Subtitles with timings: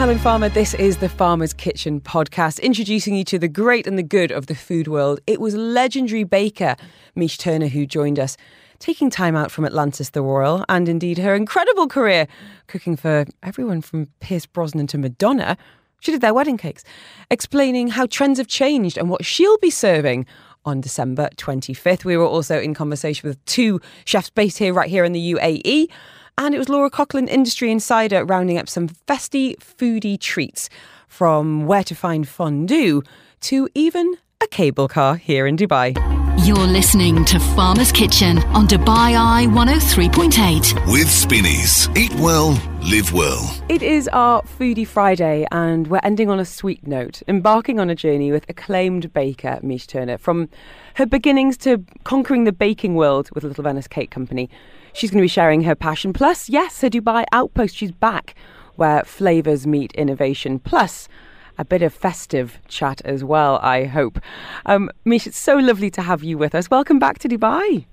[0.00, 0.48] Helen Farmer.
[0.48, 4.46] This is the Farmer's Kitchen podcast, introducing you to the great and the good of
[4.46, 5.20] the food world.
[5.26, 6.76] It was legendary baker
[7.14, 8.38] Mich Turner who joined us,
[8.78, 12.26] taking time out from Atlantis the Royal and indeed her incredible career
[12.66, 15.58] cooking for everyone from Pierce Brosnan to Madonna.
[16.00, 16.82] She did their wedding cakes,
[17.30, 20.24] explaining how trends have changed and what she'll be serving
[20.64, 22.06] on December 25th.
[22.06, 25.88] We were also in conversation with two chefs based here, right here in the UAE.
[26.42, 30.70] And it was Laura Coughlin, industry insider, rounding up some festy foodie treats
[31.06, 33.02] from where to find fondue
[33.42, 35.94] to even a cable car here in Dubai.
[36.46, 40.90] You're listening to Farmer's Kitchen on Dubai Eye 103.8.
[40.90, 41.94] With Spinneys.
[41.94, 42.52] Eat well,
[42.84, 43.54] live well.
[43.68, 47.94] It is our Foodie Friday, and we're ending on a sweet note, embarking on a
[47.94, 50.16] journey with acclaimed baker Mich Turner.
[50.16, 50.48] From
[50.94, 54.48] her beginnings to conquering the baking world with Little Venice Cake Company,
[54.92, 56.12] she's going to be sharing her passion.
[56.12, 58.34] Plus, yes, her Dubai outpost, she's back,
[58.76, 60.58] where flavours meet innovation.
[60.58, 61.08] Plus,
[61.58, 64.18] a bit of festive chat as well, I hope.
[64.66, 66.70] Um, Mich, it's so lovely to have you with us.
[66.70, 67.84] Welcome back to Dubai.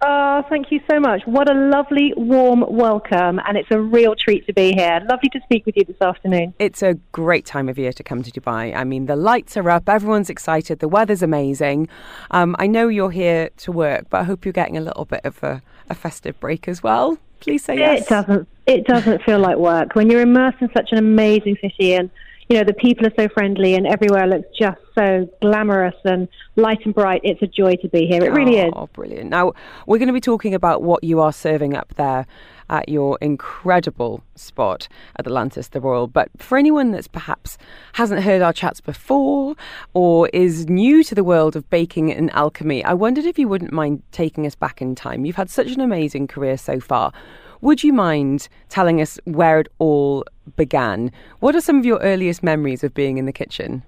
[0.00, 1.22] Oh, thank you so much.
[1.26, 5.04] What a lovely, warm welcome, and it's a real treat to be here.
[5.10, 6.54] Lovely to speak with you this afternoon.
[6.60, 8.76] It's a great time of year to come to Dubai.
[8.76, 11.88] I mean, the lights are up, everyone's excited, the weather's amazing.
[12.30, 15.22] Um, I know you're here to work, but I hope you're getting a little bit
[15.24, 17.18] of a, a festive break as well.
[17.40, 18.02] Please say yes.
[18.02, 18.48] It doesn't.
[18.66, 22.10] It doesn't feel like work when you're immersed in such an amazing city and
[22.48, 26.78] you know, the people are so friendly and everywhere looks just so glamorous and light
[26.84, 27.20] and bright.
[27.22, 28.24] It's a joy to be here.
[28.24, 28.72] It really oh, is.
[28.74, 29.28] Oh brilliant.
[29.28, 29.52] Now,
[29.86, 32.26] we're going to be talking about what you are serving up there
[32.70, 36.06] at your incredible spot at the Atlantis the Royal.
[36.06, 37.58] But for anyone that's perhaps
[37.94, 39.54] hasn't heard our chats before
[39.94, 43.72] or is new to the world of baking and alchemy, I wondered if you wouldn't
[43.72, 45.24] mind taking us back in time.
[45.24, 47.12] You've had such an amazing career so far.
[47.60, 50.24] Would you mind telling us where it all
[50.56, 51.10] began?
[51.40, 53.82] What are some of your earliest memories of being in the kitchen?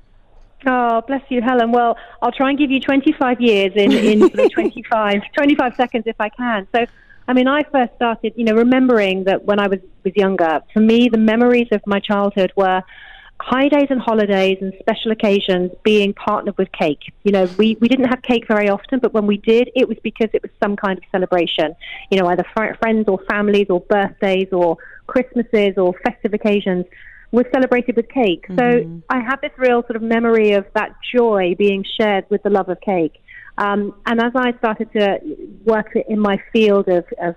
[0.66, 1.72] Oh, bless you, Helen.
[1.72, 6.16] Well, I'll try and give you 25 years in, in sort 25, 25 seconds if
[6.20, 6.66] I can.
[6.74, 6.84] So,
[7.30, 10.80] I mean, I first started, you know, remembering that when I was, was younger, for
[10.80, 12.82] me, the memories of my childhood were
[13.40, 17.12] high days and holidays and special occasions being partnered with cake.
[17.22, 19.96] You know, we, we didn't have cake very often, but when we did, it was
[20.02, 21.76] because it was some kind of celebration.
[22.10, 26.84] You know, either fr- friends or families or birthdays or Christmases or festive occasions
[27.30, 28.48] was celebrated with cake.
[28.48, 28.58] Mm-hmm.
[28.58, 32.50] So I have this real sort of memory of that joy being shared with the
[32.50, 33.22] love of cake.
[33.60, 35.18] Um, and as I started to
[35.64, 37.34] work in my field of, of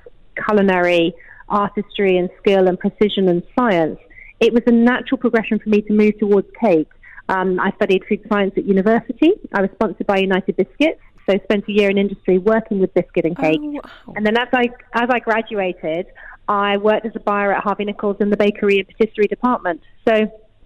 [0.47, 1.13] culinary
[1.49, 3.99] artistry and skill and precision and science,
[4.39, 6.89] it was a natural progression for me to move towards cake.
[7.27, 9.33] Um, I studied food science at university.
[9.53, 13.25] I was sponsored by United Biscuits, so spent a year in industry working with biscuit
[13.25, 13.59] and cake.
[13.61, 14.13] Oh, wow.
[14.15, 16.07] And then as I as I graduated,
[16.47, 19.81] I worked as a buyer at Harvey Nichols in the bakery and patisserie department.
[20.07, 20.13] So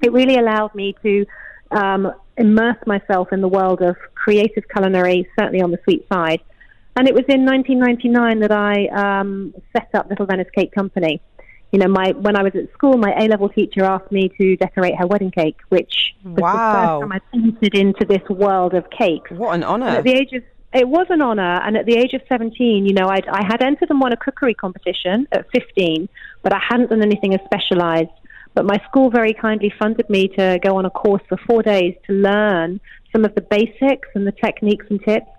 [0.04, 1.26] it really allowed me to
[1.72, 6.42] um, immerse myself in the world of creative culinary, certainly on the sweet side.
[6.96, 8.88] And it was in 1999 that I
[9.20, 11.22] um, set up Little Venice Cake Company
[11.72, 14.56] you know, my when I was at school, my A level teacher asked me to
[14.56, 17.00] decorate her wedding cake, which was wow.
[17.02, 19.30] the first time I entered into this world of cakes.
[19.32, 19.88] What an honour!
[19.88, 22.94] at the age of it was an honour, and at the age of 17, you
[22.94, 26.10] know, I'd, I had entered and won a cookery competition at 15,
[26.44, 28.12] but I hadn't done anything as specialised.
[28.58, 31.94] But my school very kindly funded me to go on a course for four days
[32.08, 32.80] to learn
[33.12, 35.30] some of the basics and the techniques and tips.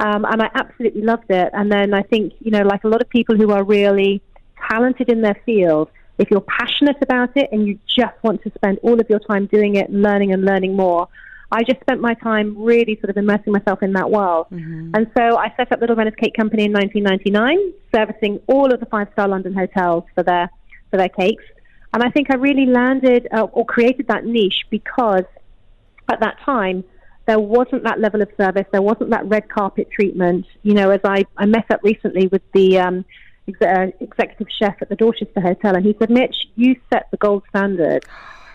[0.00, 1.50] Um, and I absolutely loved it.
[1.52, 4.22] And then I think, you know, like a lot of people who are really
[4.70, 8.78] talented in their field, if you're passionate about it and you just want to spend
[8.82, 11.08] all of your time doing it, learning and learning more,
[11.50, 14.46] I just spent my time really sort of immersing myself in that world.
[14.50, 14.92] Mm-hmm.
[14.94, 18.86] And so I set up Little Venice Cake Company in 1999, servicing all of the
[18.86, 20.48] five-star London hotels for their
[20.90, 21.42] for their cakes.
[21.92, 25.24] And I think I really landed uh, or created that niche because
[26.10, 26.84] at that time
[27.26, 30.46] there wasn't that level of service, there wasn't that red carpet treatment.
[30.62, 33.04] You know, as I, I met up recently with the um,
[33.46, 37.16] ex- uh, executive chef at the Dorchester Hotel, and he said, Mich, you set the
[37.18, 38.04] gold standard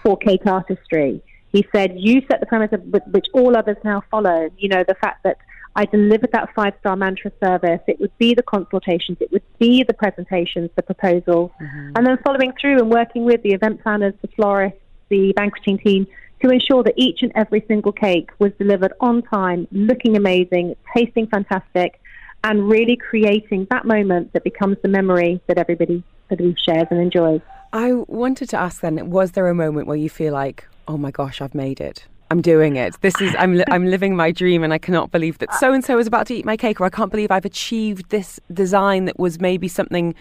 [0.03, 1.21] for cake artistry.
[1.51, 4.49] He said, you set the premise of, which all others now follow.
[4.57, 5.37] You know, the fact that
[5.77, 7.81] I delivered that five star mantra service.
[7.87, 11.91] It would be the consultations, it would be the presentations, the proposals, mm-hmm.
[11.95, 14.79] and then following through and working with the event planners, the florists,
[15.09, 16.07] the banqueting team
[16.41, 21.27] to ensure that each and every single cake was delivered on time, looking amazing, tasting
[21.27, 21.99] fantastic,
[22.43, 27.41] and really creating that moment that becomes the memory that everybody, everybody shares and enjoys.
[27.71, 31.11] I wanted to ask then, was there a moment where you feel like, oh my
[31.11, 32.05] gosh, I've made it?
[32.29, 32.99] I'm doing it.
[33.01, 35.83] This is I'm li- I'm living my dream, and I cannot believe that so and
[35.83, 39.05] so is about to eat my cake, or I can't believe I've achieved this design
[39.05, 40.15] that was maybe something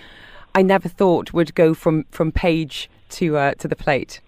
[0.55, 4.21] I never thought would go from from page to uh, to the plate.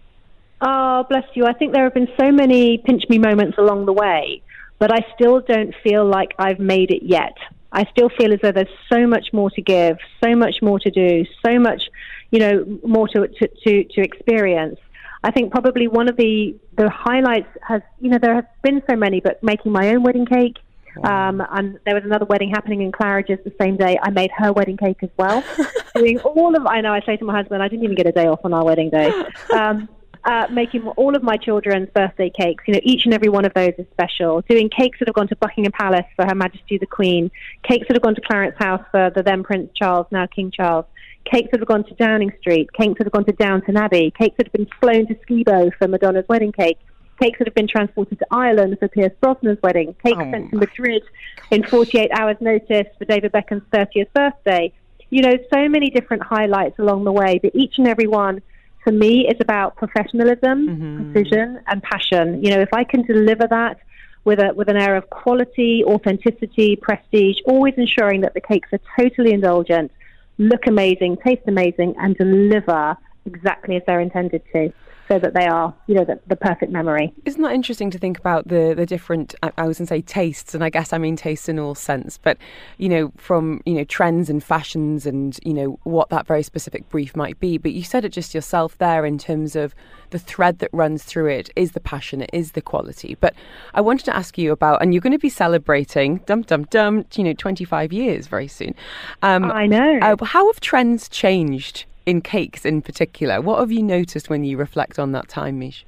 [0.61, 1.47] Oh, bless you.
[1.47, 4.43] I think there have been so many pinch me moments along the way,
[4.79, 7.37] but I still don't feel like I've made it yet.
[7.71, 10.91] I still feel as though there's so much more to give, so much more to
[10.91, 11.83] do, so much,
[12.31, 14.79] you know, more to, to, to, to experience.
[15.23, 18.97] I think probably one of the, the highlights has, you know, there have been so
[18.97, 20.57] many, but making my own wedding cake,
[21.05, 23.99] um, and there was another wedding happening in Claridge's the same day.
[24.03, 25.45] I made her wedding cake as well.
[25.95, 28.13] Doing all of, I know, I say to my husband, I didn't even get a
[28.13, 29.13] day off on our wedding day.
[29.55, 29.89] Um,
[30.25, 32.65] uh, making all of my children's birthday cakes.
[32.67, 34.43] You know, each and every one of those is special.
[34.43, 37.31] Doing cakes that have gone to Buckingham Palace for Her Majesty the Queen,
[37.63, 40.85] cakes that have gone to Clarence House for the then Prince Charles, now King Charles,
[41.31, 44.37] cakes that have gone to Downing Street, cakes that have gone to Downton Abbey, cakes
[44.39, 46.79] that have been flown to Skibo for Madonna's wedding cake,
[47.21, 50.31] cakes that have been transported to Ireland for Pierce Brosnan's wedding, cakes oh.
[50.31, 51.03] sent to Madrid
[51.51, 54.73] in 48 hours' notice for David Beckham's 30th birthday.
[55.11, 58.43] You know, so many different highlights along the way, but each and every one
[58.85, 61.13] for me is about professionalism, mm-hmm.
[61.13, 62.43] precision, and passion.
[62.45, 63.81] You know, if I can deliver that
[64.25, 68.81] with a with an air of quality, authenticity, prestige, always ensuring that the cakes are
[68.99, 69.91] totally indulgent,
[70.39, 72.97] look amazing, taste amazing, and deliver
[73.27, 74.73] exactly as they're intended to
[75.09, 77.13] so that they are, you know, the, the perfect memory.
[77.25, 79.35] Isn't that interesting to think about the the different?
[79.43, 81.75] I, I was going to say tastes, and I guess I mean tastes in all
[81.75, 82.37] sense, but
[82.77, 86.89] you know, from you know trends and fashions, and you know what that very specific
[86.91, 87.59] brief might be.
[87.59, 89.75] But you said it just yourself there in terms of
[90.11, 93.17] the thread that runs through it is the passion, it is the quality.
[93.21, 93.35] But
[93.75, 97.05] I wanted to ask you about, and you're going to be celebrating, dum dum dum,
[97.15, 98.75] you know, 25 years very soon.
[99.23, 99.99] Um, I know.
[100.01, 103.41] Uh, how have trends changed in cakes in particular.
[103.43, 105.85] What have you noticed when you reflect on that time, Mich?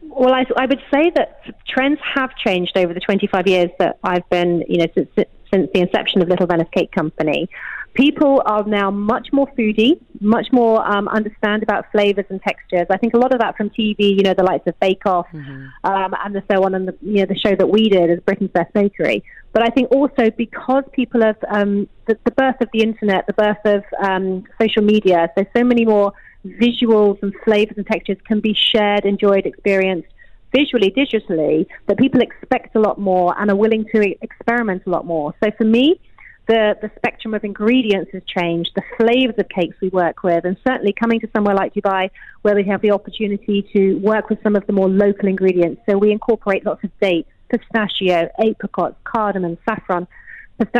[0.00, 4.26] Well, I, I would say that trends have changed over the 25 years that I've
[4.30, 5.10] been, you know, since,
[5.52, 7.50] since the inception of Little Venice Cake Company
[7.94, 12.86] people are now much more foodie, much more um, understand about flavors and textures.
[12.90, 15.26] I think a lot of that from TV, you know, the likes of Bake Off
[15.32, 15.66] mm-hmm.
[15.84, 18.20] um, and the so on, and the you know the show that we did as
[18.20, 19.22] Britain's Best Bakery.
[19.52, 23.32] But I think also because people have um, the, the, birth of the internet, the
[23.32, 26.12] birth of um, social media, so so many more
[26.46, 30.08] visuals and flavors and textures can be shared, enjoyed, experienced
[30.54, 35.06] visually, digitally, that people expect a lot more and are willing to experiment a lot
[35.06, 35.34] more.
[35.42, 36.00] So for me,
[36.50, 40.56] the, the spectrum of ingredients has changed, the flavors of cakes we work with, and
[40.66, 42.10] certainly coming to somewhere like Dubai
[42.42, 45.80] where we have the opportunity to work with some of the more local ingredients.
[45.88, 50.08] So we incorporate lots of dates, pistachio, apricots, cardamom, saffron.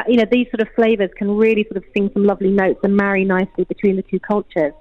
[0.08, 2.96] You know, these sort of flavors can really sort of sing some lovely notes and
[2.96, 4.72] marry nicely between the two cultures.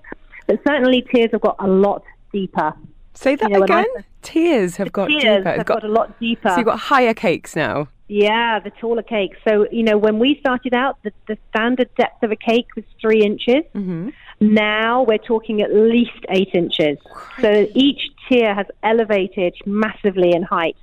[0.48, 2.04] But certainly, tiers have got a lot
[2.34, 2.74] deeper.
[3.14, 3.86] Say that you know, again.
[4.24, 5.50] Tiers have got tiers deeper.
[5.50, 6.50] Have got, got, a lot deeper.
[6.50, 7.90] So you've got higher cakes now.
[8.10, 9.36] Yeah, the taller cake.
[9.48, 12.84] So, you know, when we started out, the, the standard depth of a cake was
[13.00, 13.64] three inches.
[13.76, 14.10] Mm-hmm.
[14.42, 16.98] Now we're talking at least eight inches.
[17.40, 20.76] So each tier has elevated massively in height.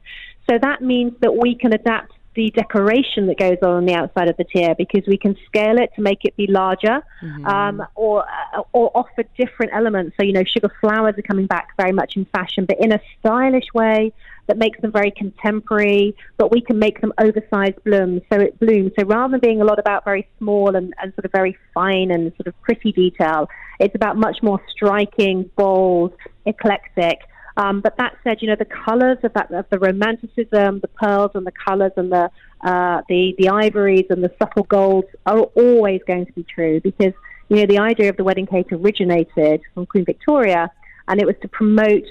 [0.48, 4.28] So that means that we can adapt the decoration that goes on on the outside
[4.28, 7.46] of the tier because we can scale it to make it be larger mm-hmm.
[7.46, 8.24] um, or,
[8.54, 10.14] uh, or offer different elements.
[10.20, 13.00] So, you know, sugar flowers are coming back very much in fashion, but in a
[13.18, 14.12] stylish way
[14.46, 18.22] that makes them very contemporary, but we can make them oversized blooms.
[18.32, 18.92] So it blooms.
[18.98, 22.10] So rather than being a lot about very small and, and sort of very fine
[22.10, 23.48] and sort of pretty detail,
[23.80, 26.14] it's about much more striking, bold,
[26.46, 27.20] eclectic.
[27.56, 31.30] Um, but that said, you know, the colours of that, of the romanticism, the pearls
[31.34, 32.30] and the colours and the,
[32.60, 37.14] uh, the, the ivories and the subtle golds are always going to be true because,
[37.48, 40.70] you know, the idea of the wedding cake originated from Queen Victoria
[41.08, 42.04] and it was to promote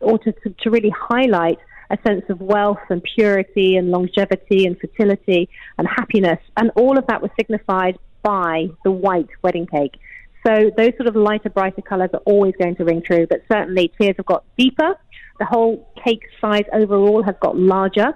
[0.00, 1.58] or to, to, to really highlight
[1.90, 5.48] a sense of wealth and purity and longevity and fertility
[5.78, 6.38] and happiness.
[6.56, 9.94] And all of that was signified by the white wedding cake.
[10.46, 13.92] So those sort of lighter, brighter colours are always going to ring true, but certainly
[13.98, 14.94] tiers have got deeper.
[15.38, 18.08] The whole cake size overall has got larger,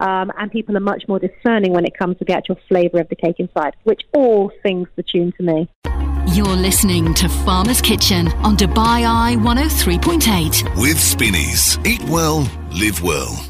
[0.00, 3.08] um, and people are much more discerning when it comes to the actual flavour of
[3.08, 5.68] the cake inside, which all sings the tune to me.
[6.36, 10.78] You're listening to Farmer's Kitchen on Dubai Eye 103.8.
[10.78, 11.78] With Spinneys.
[11.86, 13.42] Eat well, live well.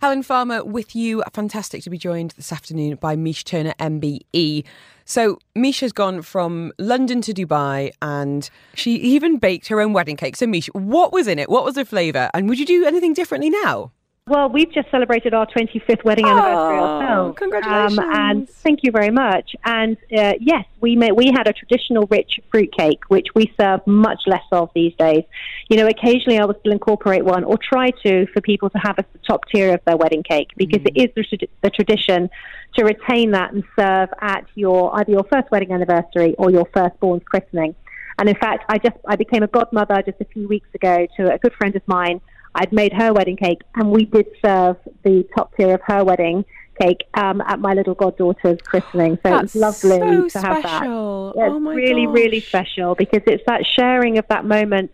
[0.00, 1.22] Helen Farmer with you.
[1.34, 4.64] Fantastic to be joined this afternoon by Mich Turner, MBE.
[5.04, 10.16] So, Mich has gone from London to Dubai and she even baked her own wedding
[10.16, 10.36] cake.
[10.36, 11.50] So, Mich, what was in it?
[11.50, 12.30] What was the flavour?
[12.32, 13.92] And would you do anything differently now?
[14.28, 17.38] Well, we've just celebrated our 25th wedding anniversary oh, ourselves.
[17.38, 17.98] Congratulations!
[18.00, 19.54] Um, and thank you very much.
[19.64, 23.86] And uh, yes, we made, we had a traditional rich fruit cake, which we serve
[23.86, 25.22] much less of these days.
[25.70, 28.98] You know, occasionally I will still incorporate one or try to for people to have
[28.98, 30.90] a top tier of their wedding cake because mm.
[30.92, 32.28] it is the, the tradition
[32.74, 37.22] to retain that and serve at your either your first wedding anniversary or your firstborn's
[37.22, 37.76] christening.
[38.18, 41.32] And in fact, I just I became a godmother just a few weeks ago to
[41.32, 42.20] a good friend of mine.
[42.56, 46.44] I'd made her wedding cake, and we did serve the top tier of her wedding
[46.80, 49.18] cake um, at my little goddaughter's christening.
[49.22, 50.82] So That's it's lovely so to have that.
[50.82, 52.14] Yeah, Oh it's my really, gosh.
[52.14, 54.90] really special because it's that sharing of that moment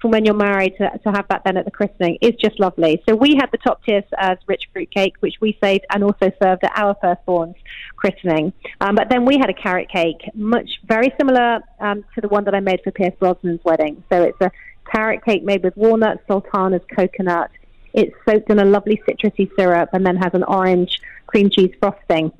[0.00, 3.02] from when you're married to, to have that then at the christening is just lovely.
[3.08, 6.32] So we had the top tier as rich fruit cake, which we saved and also
[6.42, 7.56] served at our firstborn's
[7.96, 8.52] christening.
[8.80, 12.44] Um, but then we had a carrot cake, much very similar um, to the one
[12.44, 14.02] that I made for Pierce Brosnan's wedding.
[14.10, 14.50] So it's a
[14.92, 17.50] carrot cake made with walnuts, sultanas, coconut.
[17.92, 22.32] It's soaked in a lovely citrusy syrup and then has an orange cream cheese frosting.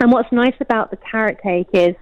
[0.00, 1.94] And what's nice about the carrot cake is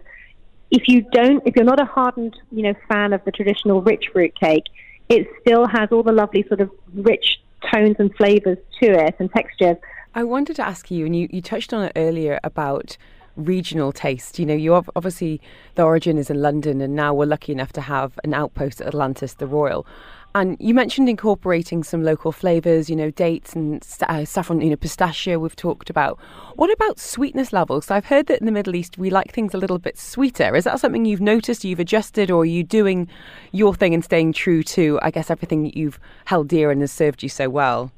[0.71, 4.07] if you don't, if you're not a hardened, you know, fan of the traditional rich
[4.13, 4.65] fruit cake,
[5.09, 7.41] it still has all the lovely sort of rich
[7.73, 9.77] tones and flavors to it and textures.
[10.15, 12.97] I wanted to ask you, and you, you touched on it earlier about
[13.37, 14.39] regional taste.
[14.39, 15.41] You know, you ob- obviously
[15.75, 18.89] the origin is in London, and now we're lucky enough to have an outpost at
[18.89, 19.87] Atlantis, the Royal.
[20.35, 24.77] And you mentioned incorporating some local flavours, you know, dates and uh, saffron, you know,
[24.77, 25.39] pistachio.
[25.39, 26.19] We've talked about.
[26.57, 27.91] What about sweetness levels?
[27.91, 30.55] I've heard that in the Middle East we like things a little bit sweeter.
[30.55, 31.65] Is that something you've noticed?
[31.65, 33.09] You've adjusted, or are you doing
[33.53, 36.93] your thing and staying true to, I guess, everything that you've held dear and has
[36.93, 37.91] served you so well?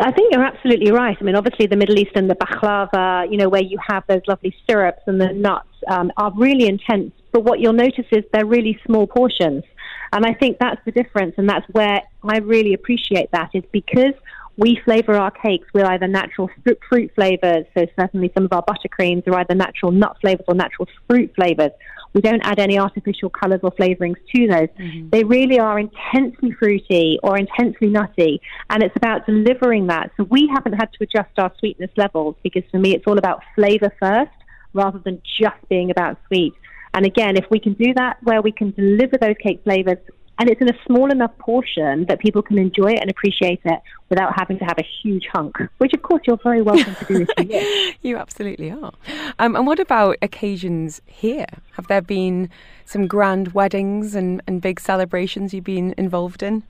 [0.00, 1.16] I think you're absolutely right.
[1.20, 4.22] I mean, obviously, the Middle East and the baklava, you know, where you have those
[4.26, 7.12] lovely syrups and the nuts, um, are really intense.
[7.30, 9.64] But what you'll notice is they're really small portions.
[10.12, 11.34] And I think that's the difference.
[11.36, 14.14] And that's where I really appreciate that is because
[14.56, 16.50] we flavor our cakes with either natural
[16.88, 17.64] fruit, flavors.
[17.76, 21.72] So certainly some of our buttercreams are either natural nut flavors or natural fruit flavors.
[22.14, 24.68] We don't add any artificial colors or flavorings to those.
[24.78, 25.08] Mm-hmm.
[25.10, 28.40] They really are intensely fruity or intensely nutty,
[28.70, 30.10] and it's about delivering that.
[30.16, 33.42] So we haven't had to adjust our sweetness levels because for me it's all about
[33.54, 34.30] flavor first
[34.74, 36.54] rather than just being about sweet.
[36.94, 39.98] And again, if we can do that where we can deliver those cake flavors
[40.38, 43.80] and it's in a small enough portion that people can enjoy it and appreciate it
[44.08, 47.26] without having to have a huge hunk, which of course you're very welcome to do
[47.28, 47.96] if you wish.
[48.02, 48.92] You absolutely are.
[49.38, 51.46] Um, and what about occasions here?
[51.72, 52.50] Have there been
[52.84, 56.64] some grand weddings and, and big celebrations you've been involved in?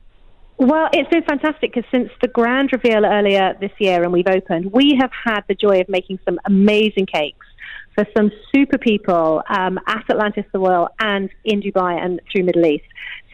[0.58, 4.72] Well, it's been fantastic because since the grand reveal earlier this year and we've opened,
[4.72, 7.46] we have had the joy of making some amazing cakes
[7.94, 12.66] for some super people um, at Atlantis the Royal and in Dubai and through Middle
[12.66, 12.84] East.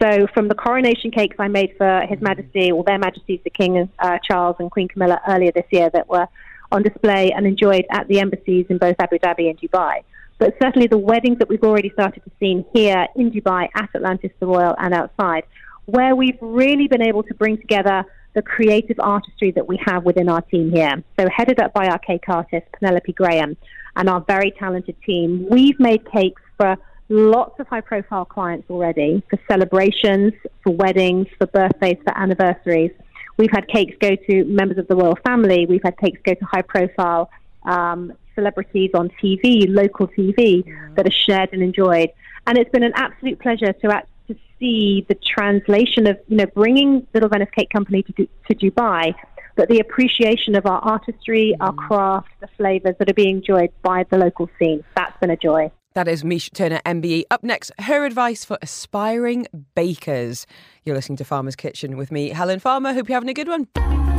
[0.01, 3.89] So from the coronation cakes I made for His Majesty or Their Majesties the King
[3.99, 6.27] uh, Charles and Queen Camilla earlier this year that were
[6.71, 10.03] on display and enjoyed at the embassies in both Abu Dhabi and Dubai.
[10.37, 14.31] But certainly the weddings that we've already started to see here in Dubai at Atlantis
[14.39, 15.43] the Royal and outside
[15.85, 20.29] where we've really been able to bring together the creative artistry that we have within
[20.29, 21.03] our team here.
[21.19, 23.57] So, headed up by our cake artist, Penelope Graham,
[23.99, 26.77] and our very talented team, we've made cakes for
[27.09, 30.31] lots of high profile clients already for celebrations,
[30.63, 32.91] for weddings, for birthdays, for anniversaries.
[33.37, 36.45] We've had cakes go to members of the royal family, we've had cakes go to
[36.45, 37.29] high profile
[37.63, 40.63] um, celebrities on TV, local TV,
[40.95, 42.09] that are shared and enjoyed.
[42.47, 46.45] And it's been an absolute pleasure to act, to see the translation of you know
[46.45, 48.13] bringing Little Venice Cake Company to,
[48.47, 49.13] to Dubai,
[49.59, 51.87] but the appreciation of our artistry, our mm.
[51.87, 54.81] craft, the flavors that are being enjoyed by the local scene.
[54.95, 55.69] That's been a joy.
[55.95, 57.23] That is Mich Turner, MBE.
[57.29, 60.47] Up next, her advice for aspiring bakers.
[60.85, 62.93] You're listening to Farmer's Kitchen with me, Helen Farmer.
[62.93, 63.67] Hope you're having a good one.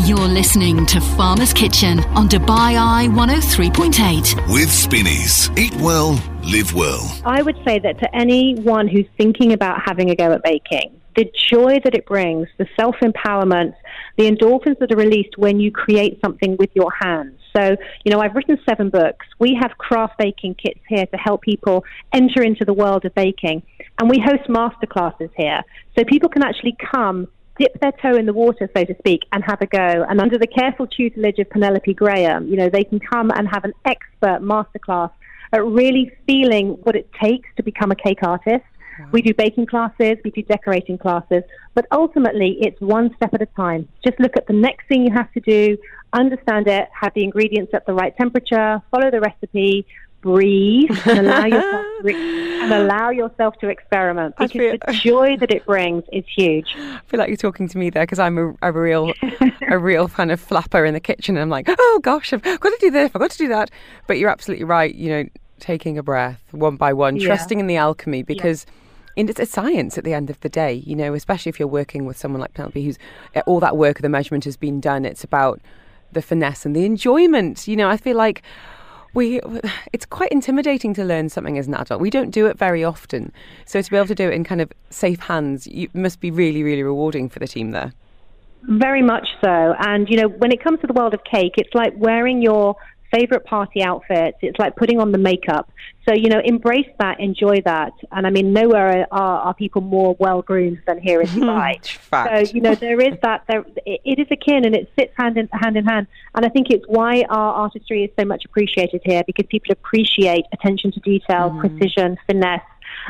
[0.05, 4.53] You're listening to Farmer's Kitchen on Dubai Eye 103.8.
[4.53, 5.51] With Spinneys.
[5.57, 7.19] Eat well, live well.
[7.25, 11.31] I would say that to anyone who's thinking about having a go at baking, the
[11.49, 13.75] joy that it brings, the self empowerment,
[14.17, 17.39] the endorphins that are released when you create something with your hands.
[17.57, 19.27] So, you know, I've written seven books.
[19.39, 23.63] We have craft baking kits here to help people enter into the world of baking.
[23.99, 25.63] And we host masterclasses here.
[25.99, 29.45] So people can actually come dip their toe in the water, so to speak, and
[29.45, 30.05] have a go.
[30.09, 33.65] And under the careful tutelage of Penelope Graham, you know, they can come and have
[33.65, 35.11] an expert masterclass
[35.53, 38.65] at really feeling what it takes to become a cake artist.
[39.13, 41.43] We do baking classes, we do decorating classes,
[41.75, 43.89] but ultimately it's one step at a time.
[44.05, 45.77] Just look at the next thing you have to do,
[46.13, 49.87] understand it, have the ingredients at the right temperature, follow the recipe,
[50.21, 55.37] breathe, and allow yourself to, re- and allow yourself to experiment because feel- the joy
[55.39, 56.75] that it brings is huge.
[56.77, 59.13] I feel like you're talking to me there because I'm a, a real,
[59.69, 61.37] a real kind of flapper in the kitchen.
[61.37, 63.71] And I'm like, oh gosh, I've got to do this, I've got to do that.
[64.07, 64.95] But you're absolutely right.
[64.95, 65.25] You know,
[65.61, 67.27] taking a breath one by one, Yeah.
[67.27, 68.67] trusting in the alchemy because.
[69.17, 71.69] And it's a science at the end of the day, you know, especially if you're
[71.69, 72.97] working with someone like Penelope, who's
[73.35, 75.05] eh, all that work, of the measurement has been done.
[75.05, 75.61] It's about
[76.13, 77.67] the finesse and the enjoyment.
[77.69, 78.41] You know, I feel like
[79.13, 79.41] we
[79.93, 82.01] it's quite intimidating to learn something as an adult.
[82.01, 83.33] We don't do it very often,
[83.67, 86.31] so to be able to do it in kind of safe hands, you must be
[86.31, 87.93] really, really rewarding for the team there.
[88.63, 89.75] Very much so.
[89.81, 92.77] And you know, when it comes to the world of cake, it's like wearing your
[93.13, 94.39] favorite party outfits.
[94.41, 95.71] It's like putting on the makeup.
[96.09, 97.93] So, you know, embrace that, enjoy that.
[98.13, 101.85] And I mean, nowhere are, are people more well groomed than here in Dubai.
[102.11, 105.37] so, you know, there is that, there, it, it is akin and it sits hand
[105.37, 106.07] in, hand in hand.
[106.35, 110.45] And I think it's why our artistry is so much appreciated here because people appreciate
[110.53, 111.61] attention to detail, mm.
[111.61, 112.63] precision, finesse,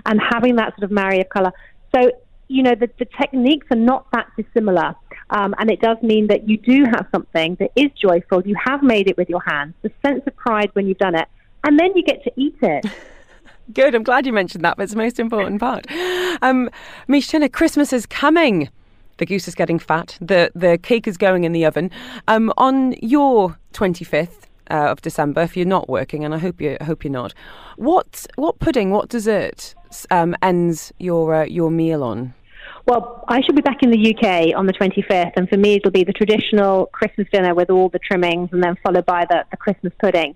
[0.07, 1.53] and having that sort of marry of color.
[1.95, 2.11] So,
[2.51, 4.95] you know, the, the techniques are not that dissimilar.
[5.31, 8.43] Um, and it does mean that you do have something that is joyful.
[8.45, 11.29] You have made it with your hands, the sense of pride when you've done it,
[11.63, 12.85] and then you get to eat it.
[13.73, 13.95] Good.
[13.95, 14.77] I'm glad you mentioned that.
[14.77, 15.87] But it's the most important part.
[16.43, 16.69] Um,
[17.07, 18.69] Mich Christmas is coming.
[19.19, 20.19] The goose is getting fat.
[20.21, 21.93] The the cake is going in the oven.
[22.27, 26.79] Um, on your 25th uh, of December, if you're not working, and I hope you
[26.81, 27.33] hope you're not.
[27.77, 28.91] What what pudding?
[28.91, 29.77] What dessert
[30.11, 32.35] um, ends your uh, your meal on?
[32.91, 35.93] Well, I should be back in the UK on the 25th, and for me, it'll
[35.93, 39.57] be the traditional Christmas dinner with all the trimmings, and then followed by the, the
[39.57, 40.35] Christmas pudding.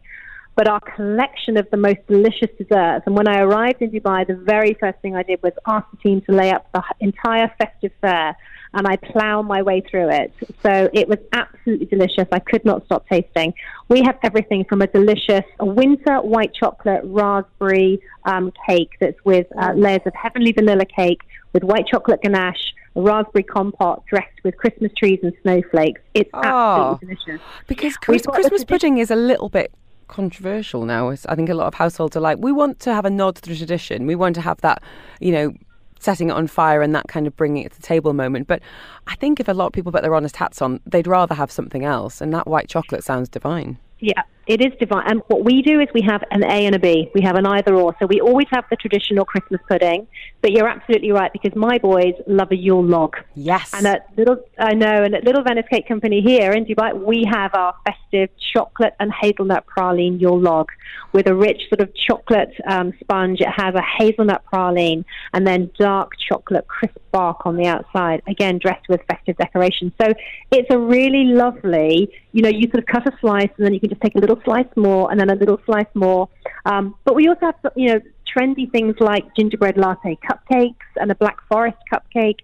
[0.54, 4.36] But our collection of the most delicious desserts, and when I arrived in Dubai, the
[4.36, 7.90] very first thing I did was ask the team to lay up the entire festive
[8.00, 8.36] fare,
[8.72, 10.32] and I ploughed my way through it.
[10.62, 12.28] So it was absolutely delicious.
[12.30, 13.52] I could not stop tasting.
[13.88, 19.72] We have everything from a delicious winter white chocolate raspberry um, cake that's with uh,
[19.74, 21.22] layers of heavenly vanilla cake
[21.54, 26.02] with white chocolate ganache, a raspberry compote dressed with Christmas trees and snowflakes.
[26.12, 27.46] It's oh, absolutely delicious.
[27.66, 29.72] Because Chris, Christmas pudding is a little bit
[30.08, 31.08] controversial now.
[31.10, 33.48] I think a lot of households are like, we want to have a nod to
[33.48, 34.06] the tradition.
[34.06, 34.82] We want to have that,
[35.20, 35.54] you know,
[35.98, 38.46] setting it on fire and that kind of bringing it to the table moment.
[38.46, 38.60] But
[39.06, 41.50] I think if a lot of people put their honest hats on, they'd rather have
[41.50, 42.20] something else.
[42.20, 43.78] And that white chocolate sounds divine.
[44.00, 45.04] Yeah, it is divine.
[45.06, 47.10] And what we do is we have an A and a B.
[47.14, 47.94] We have an either or.
[47.98, 50.06] So we always have the traditional Christmas pudding.
[50.42, 53.16] But you're absolutely right because my boys love a Yule log.
[53.34, 53.72] Yes.
[53.72, 57.24] And at little, I know, and at Little Venice Cake Company here in Dubai, we
[57.30, 60.70] have our festive chocolate and hazelnut praline Yule log
[61.12, 63.40] with a rich sort of chocolate um, sponge.
[63.40, 68.22] It has a hazelnut praline and then dark chocolate crisp bark on the outside.
[68.26, 69.92] Again, dressed with festive decoration.
[70.00, 70.12] So
[70.50, 72.10] it's a really lovely.
[72.32, 74.18] You know, you sort of cut a slice and then you can just take a
[74.18, 76.28] little slice more and then a little slice more.
[76.64, 78.00] Um, but we also have, you know,
[78.34, 82.40] trendy things like gingerbread latte cupcakes and a black forest cupcake,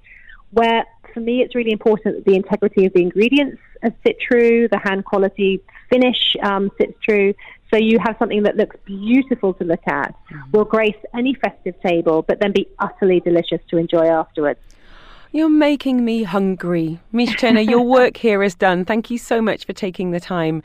[0.51, 3.61] where for me it's really important that the integrity of the ingredients
[4.07, 7.35] sit true, the hand quality finish um, sits true.
[7.73, 10.51] So you have something that looks beautiful to look at, mm-hmm.
[10.53, 14.61] will grace any festive table, but then be utterly delicious to enjoy afterwards.
[15.33, 16.99] You're making me hungry.
[17.13, 18.85] Mich Turner, your work here is done.
[18.85, 20.61] Thank you so much for taking the time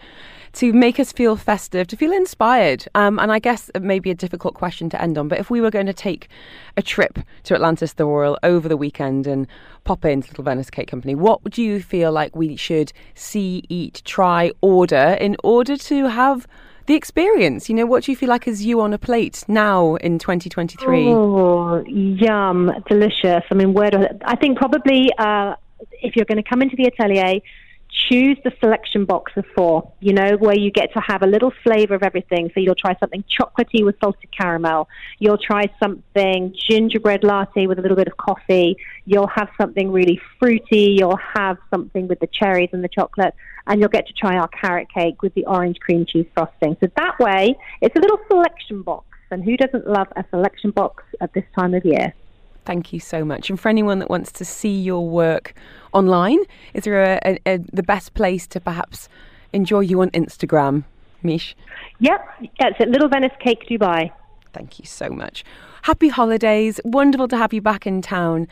[0.53, 2.87] to make us feel festive, to feel inspired.
[2.95, 5.51] Um, and I guess it may be a difficult question to end on, but if
[5.51, 6.29] we were going to take
[6.77, 9.45] a trip to Atlantis the Royal over the weekend and
[9.83, 14.01] pop into Little Venice Cake Company, what do you feel like we should see, eat,
[14.03, 16.47] try, order in order to have
[16.85, 17.69] the experience.
[17.69, 21.07] You know, what do you feel like is you on a plate now in 2023?
[21.07, 23.43] Oh, yum, delicious.
[23.49, 25.55] I mean, where do I, I think probably uh,
[26.01, 27.39] if you're going to come into the atelier,
[28.09, 31.51] choose the selection box of four, you know, where you get to have a little
[31.63, 32.51] flavor of everything.
[32.53, 34.87] So you'll try something chocolatey with salted caramel.
[35.19, 38.77] You'll try something gingerbread latte with a little bit of coffee.
[39.05, 40.95] You'll have something really fruity.
[40.99, 43.33] You'll have something with the cherries and the chocolate.
[43.67, 46.77] And you'll get to try our carrot cake with the orange cream cheese frosting.
[46.81, 49.05] So that way, it's a little selection box.
[49.31, 52.13] And who doesn't love a selection box at this time of year?
[52.65, 53.49] Thank you so much.
[53.49, 55.53] And for anyone that wants to see your work
[55.93, 56.39] online,
[56.73, 59.07] is there a, a, a, the best place to perhaps
[59.53, 60.83] enjoy you on Instagram,
[61.21, 61.55] Mich?
[61.99, 62.27] Yep,
[62.59, 64.11] it's at Little Venice Cake Dubai.
[64.51, 65.43] Thank you so much.
[65.85, 66.79] Happy holidays.
[66.83, 68.47] Wonderful to have you back in town.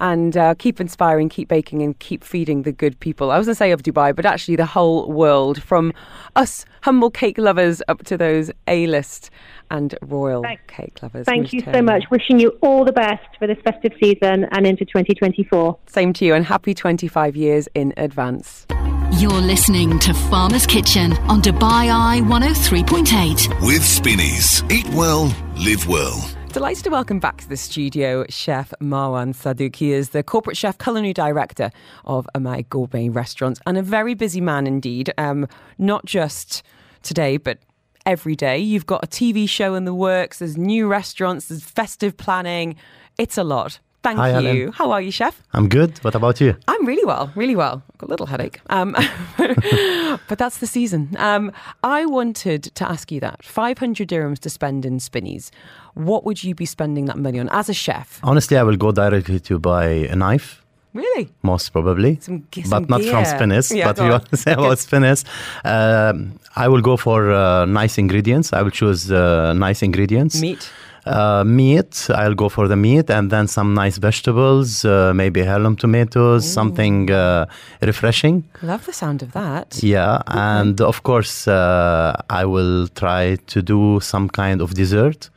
[0.00, 3.30] And uh, keep inspiring, keep baking, and keep feeding the good people.
[3.30, 5.92] I was going to say of Dubai, but actually the whole world, from
[6.34, 9.28] us humble cake lovers up to those A list
[9.70, 11.26] and royal Thank, cake lovers.
[11.26, 12.04] Thank you so much.
[12.10, 15.76] Wishing you all the best for this festive season and into 2024.
[15.88, 18.66] Same to you, and happy 25 years in advance.
[19.12, 23.66] You're listening to Farmer's Kitchen on Dubai Eye 103.8.
[23.66, 24.64] With Spinneys.
[24.70, 26.37] Eat well, live well.
[26.52, 29.76] Delighted to welcome back to the studio Chef Marwan Sadouk.
[29.76, 31.70] He is the corporate chef, culinary director
[32.06, 35.12] of Amai Gourmet Restaurants, and a very busy man indeed.
[35.18, 36.62] Um, not just
[37.02, 37.58] today, but
[38.06, 38.58] every day.
[38.58, 42.76] You've got a TV show in the works, there's new restaurants, there's festive planning.
[43.18, 43.78] It's a lot.
[44.02, 44.70] Thank Hi, you.
[44.70, 45.42] How are you, chef?
[45.52, 45.98] I'm good.
[46.04, 46.56] What about you?
[46.68, 47.82] I'm really well, really well.
[47.92, 48.60] I've got a little headache.
[48.70, 48.92] Um,
[50.28, 51.16] but that's the season.
[51.18, 55.50] Um, I wanted to ask you that 500 dirhams to spend in Spinneys.
[55.94, 58.20] What would you be spending that money on as a chef?
[58.22, 60.64] Honestly, I will go directly to buy a knife.
[60.94, 61.28] Really?
[61.42, 63.36] Most probably, Some some but not from gear.
[63.36, 63.70] Spinneys.
[63.72, 64.10] Yeah, but on.
[64.10, 65.24] want to say about Spinneys?
[65.64, 68.52] Um, I will go for uh, nice ingredients.
[68.52, 70.40] I will choose uh, nice ingredients.
[70.40, 70.70] Meat.
[71.08, 72.08] Uh, meat.
[72.10, 74.84] I'll go for the meat, and then some nice vegetables.
[74.84, 76.44] Uh, maybe heirloom tomatoes.
[76.50, 77.46] Something uh,
[77.82, 78.44] refreshing.
[78.62, 79.82] Love the sound of that.
[79.82, 85.30] Yeah, and of course, uh, I will try to do some kind of dessert,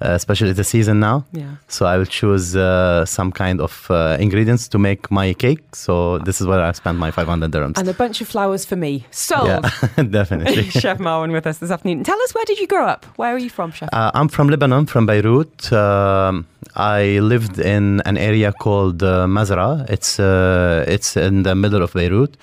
[0.00, 1.24] especially the season now.
[1.32, 1.56] Yeah.
[1.68, 5.62] So I will choose uh, some kind of uh, ingredients to make my cake.
[5.74, 7.78] So this is where I spend my 500 dirhams.
[7.78, 9.06] And a bunch of flowers for me.
[9.10, 9.46] Sold.
[9.46, 10.70] yeah, definitely.
[10.70, 12.04] Chef Marwan with us this afternoon.
[12.04, 13.04] Tell us, where did you grow up?
[13.16, 13.88] Where are you from, Chef?
[13.92, 15.72] Uh, I'm from Lebanon, from Beirut.
[15.72, 19.86] Um, I lived in an area called uh, Mazra.
[19.88, 22.36] It's uh, it's in the middle of Beirut.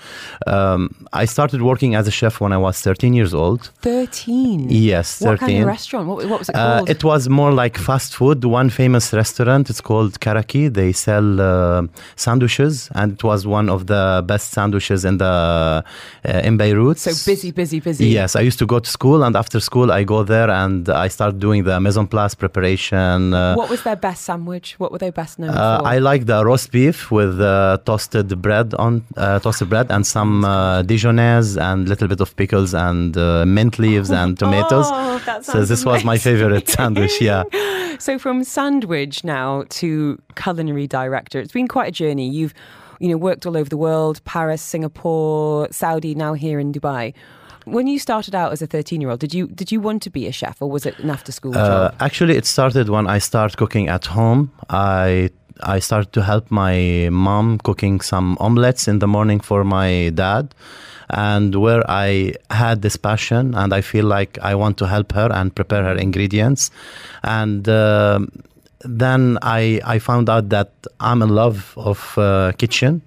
[0.46, 3.70] Um, I started working as a chef when I was 13 years old.
[3.82, 4.66] 13.
[4.70, 5.28] Yes, 13.
[5.30, 6.08] What kind of restaurant?
[6.08, 6.90] What, what was it Uh, called?
[6.90, 8.44] it was more like fast food.
[8.44, 10.72] One famous restaurant, it's called Karaki.
[10.72, 15.84] They sell uh, sandwiches, and it was one of the best sandwiches in the
[16.24, 16.98] uh, in Beirut.
[16.98, 18.06] so busy, busy, busy.
[18.06, 21.08] Yes, I used to go to school, and after school, I go there and I
[21.08, 23.32] start doing the mise en place preparation.
[23.34, 24.74] Uh, What was their best sandwich?
[24.80, 25.86] What were they best known uh, for?
[25.86, 30.44] I like the roast beef with uh, toasted bread on uh, toasted bread and some
[30.44, 34.86] uh, Dijonnaise and little bit of pickles and uh, mint leaves and tomatoes.
[34.88, 37.20] Oh, that so this was my favorite sandwich.
[37.20, 37.44] Yeah.
[38.00, 42.28] So from sandwich now to culinary director, it's been quite a journey.
[42.28, 42.52] You've,
[42.98, 47.14] you know, worked all over the world: Paris, Singapore, Saudi, now here in Dubai.
[47.64, 50.32] When you started out as a 13-year-old, did you did you want to be a
[50.32, 51.94] chef, or was it an after-school Uh, job?
[52.00, 54.50] actually, it started when I started cooking at home.
[54.70, 55.30] I
[55.76, 60.54] I started to help my mom cooking some omelets in the morning for my dad,
[61.08, 65.28] and where I had this passion, and I feel like I want to help her
[65.32, 66.70] and prepare her ingredients,
[67.22, 67.68] and.
[67.68, 68.28] um
[68.86, 70.68] then I, I found out that
[71.00, 73.00] I'm in love of uh, kitchen.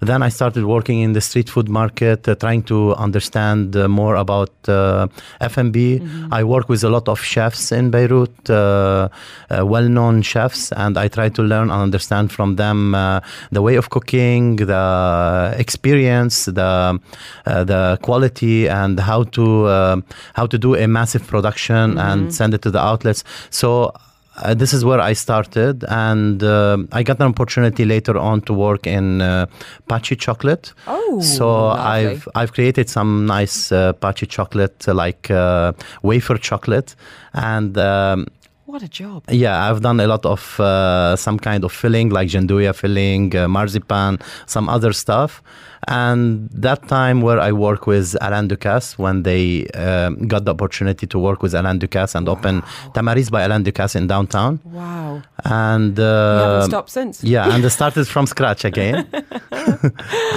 [0.00, 4.16] Then I started working in the street food market, uh, trying to understand uh, more
[4.16, 5.08] about uh,
[5.40, 6.02] F&B.
[6.30, 9.08] I work with a lot of chefs in Beirut, uh,
[9.50, 13.76] uh, well-known chefs, and I try to learn and understand from them uh, the way
[13.76, 17.00] of cooking, the experience, the
[17.46, 20.00] uh, the quality, and how to uh,
[20.34, 23.24] how to do a massive production and send it to the outlets.
[23.50, 23.92] So
[24.42, 28.52] uh, this is where I started, and um I got an opportunity later on to
[28.52, 29.46] work in uh,
[29.88, 30.72] Patchi chocolate.
[30.86, 31.82] Oh, so lovely.
[31.94, 35.72] I've I've created some nice uh, Patchi chocolate, uh, like uh,
[36.02, 36.94] wafer chocolate,
[37.32, 37.76] and.
[37.78, 38.26] Um,
[38.68, 39.22] What a job!
[39.30, 43.46] yeah, I've done a lot of uh, some kind of filling, like gianduja filling, uh,
[43.48, 45.40] marzipan, some other stuff.
[45.88, 51.06] And that time where I work with Alain Ducasse, when they um, got the opportunity
[51.06, 52.62] to work with Alain Ducasse and open
[52.94, 54.60] Tamariz by Alain Ducasse in downtown.
[54.64, 57.22] Wow, And uh, haven't stopped since.
[57.22, 59.06] yeah, and I started from scratch again.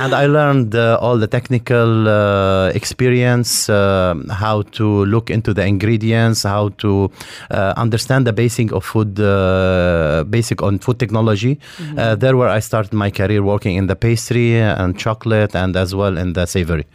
[0.04, 5.66] and I learned uh, all the technical uh, experience, uh, how to look into the
[5.66, 7.12] ingredients, how to
[7.52, 11.60] uh, understand the basic of food, uh, basic on food technology.
[11.98, 15.94] Uh, there where I started my career working in the pastry and chocolate and as
[15.96, 16.86] well in the savory.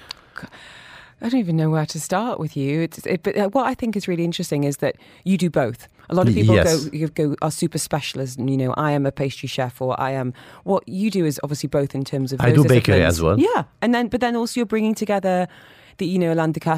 [1.21, 2.83] I don't even know where to start with you.
[2.83, 5.89] It's, it, but uh, what I think is really interesting is that you do both.
[6.11, 6.85] A lot of people Yes.
[6.85, 9.99] go, you go are super specialists, and you know, I am a pastry chef, or
[9.99, 10.35] I am.
[10.65, 12.43] What you do is obviously both in terms of.
[12.43, 13.41] I do bakery as well.
[13.41, 15.49] Yeah, and then but then also you're bringing together.
[15.97, 16.35] The, you know,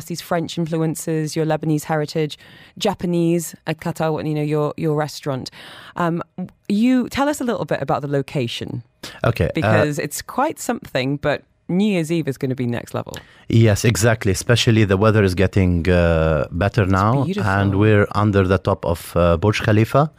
[0.07, 2.39] these French influences, your Lebanese heritage,
[2.77, 5.51] Japanese at Qatar, you know, your your restaurant.
[5.97, 6.23] Um,
[6.69, 8.83] you tell us a little bit about the location
[9.25, 9.47] Okay.
[9.47, 11.17] uh, because it's quite something.
[11.17, 13.17] But New Year's Eve is going to be next level.
[13.49, 14.33] Yes, exactly.
[14.33, 19.37] Especially the weather is getting uh, better now, and we're under the top of uh,
[19.37, 20.11] Burj Khalifa,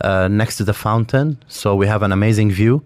[0.00, 1.38] uh, next to the fountain.
[1.48, 2.82] So we have an amazing view.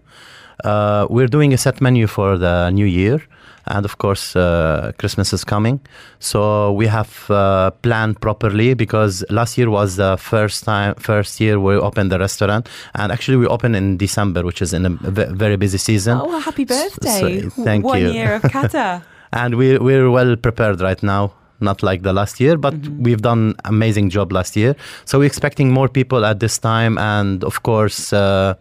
[0.64, 3.22] Uh, we're doing a set menu for the new year,
[3.66, 5.80] and of course, uh, Christmas is coming.
[6.18, 11.60] So we have uh, planned properly because last year was the first time, first year
[11.60, 15.56] we opened the restaurant, and actually we opened in December, which is in a very
[15.56, 16.18] busy season.
[16.20, 17.42] Oh, happy birthday!
[17.42, 18.10] so- thank One you.
[18.12, 19.02] year of Qatar.
[19.32, 23.54] and we we're well prepared right now not like the last year but we've done
[23.64, 28.12] amazing job last year so we're expecting more people at this time and of course
[28.12, 28.54] uh,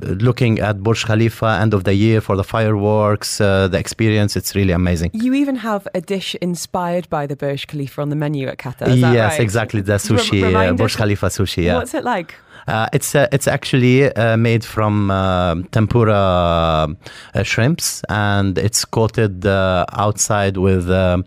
[0.00, 4.54] looking at Burj Khalifa end of the year for the fireworks, uh, the experience, it's
[4.54, 5.10] really amazing.
[5.12, 8.88] You even have a dish inspired by the Burj Khalifa on the menu at Qatar.
[8.96, 9.40] Yes, right?
[9.40, 9.80] exactly.
[9.80, 11.64] The sushi, uh, Burj Khalifa sushi.
[11.64, 11.76] Yeah.
[11.76, 12.34] What's it like?
[12.66, 19.46] Uh, it's uh, it's actually uh, made from uh, tempura uh, shrimps, and it's coated
[19.46, 21.24] outside with um,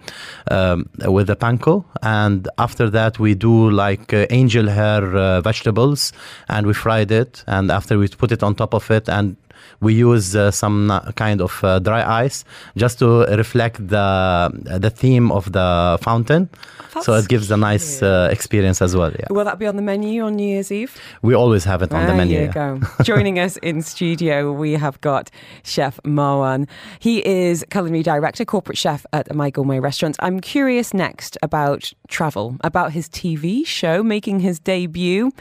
[1.06, 1.86] with the panko.
[2.02, 6.12] And after that, we do like angel hair vegetables,
[6.50, 7.44] and we fried it.
[7.48, 9.36] And after we put it on top of it, and
[9.80, 12.44] we use uh, some uh, kind of uh, dry ice
[12.76, 16.50] just to reflect the the theme of the fountain.
[17.02, 19.12] so it gives a nice uh, experience as well.
[19.12, 20.98] Yeah, Will that be on the menu on New Year's Eve?
[21.22, 22.38] we always have it on the menu.
[22.38, 22.80] there you go.
[23.04, 25.30] Joining us in studio, we have got
[25.64, 26.68] Chef Marwan.
[27.00, 30.18] He is culinary director, corporate chef at My Gourmet Restaurants.
[30.22, 35.32] I'm curious next about travel, about his TV show making his debut.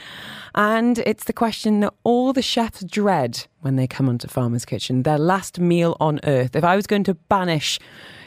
[0.54, 5.02] And it's the question that all the chefs dread when they come onto Farmer's Kitchen
[5.02, 6.54] their last meal on earth.
[6.54, 7.80] If I was going to banish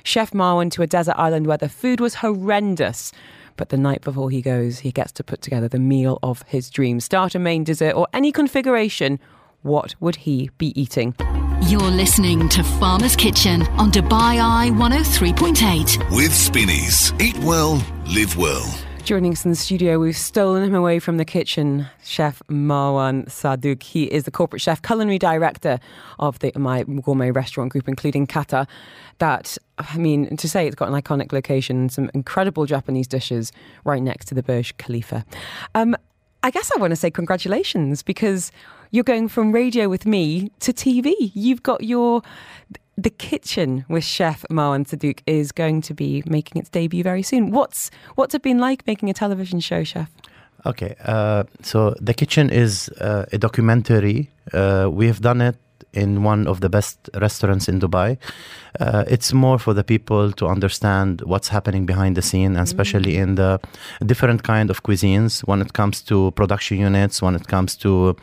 [0.04, 3.14] Chef Marwan to a desert island where the food was horrendous,
[3.56, 6.70] but the night before he goes, he gets to put together the meal of his
[6.70, 9.18] dreams starter, main, dessert, or any configuration.
[9.62, 11.16] What would he be eating?
[11.62, 16.14] You're listening to Farmer's Kitchen on Dubai Eye 103.8.
[16.18, 17.14] With Spinneys.
[17.22, 18.89] Eat well, live well.
[19.10, 21.88] Joining us in the studio, we've stolen him away from the kitchen.
[22.04, 23.82] Chef Marwan Sadouk.
[23.82, 25.80] He is the corporate chef, culinary director
[26.20, 28.68] of the My Gourmet Restaurant Group, including Kata.
[29.18, 33.52] That, I mean, to say it's got an iconic location, some incredible Japanese dishes
[33.84, 35.26] right next to the Burj Khalifa.
[35.74, 35.96] Um,
[36.44, 38.52] I guess I want to say congratulations because
[38.92, 41.32] you're going from radio with me to TV.
[41.34, 42.22] You've got your.
[43.00, 47.50] The kitchen with Chef Marwan Sadouk is going to be making its debut very soon.
[47.50, 50.10] What's what's it been like making a television show, Chef?
[50.66, 54.32] Okay, uh, so the kitchen is uh, a documentary.
[54.52, 55.56] Uh, we have done it
[55.94, 58.18] in one of the best restaurants in Dubai.
[58.80, 63.18] Uh, it's more for the people to understand what's happening behind the scene, and especially
[63.18, 63.60] in the
[64.06, 65.42] different kind of cuisines.
[65.48, 68.16] When it comes to production units, when it comes to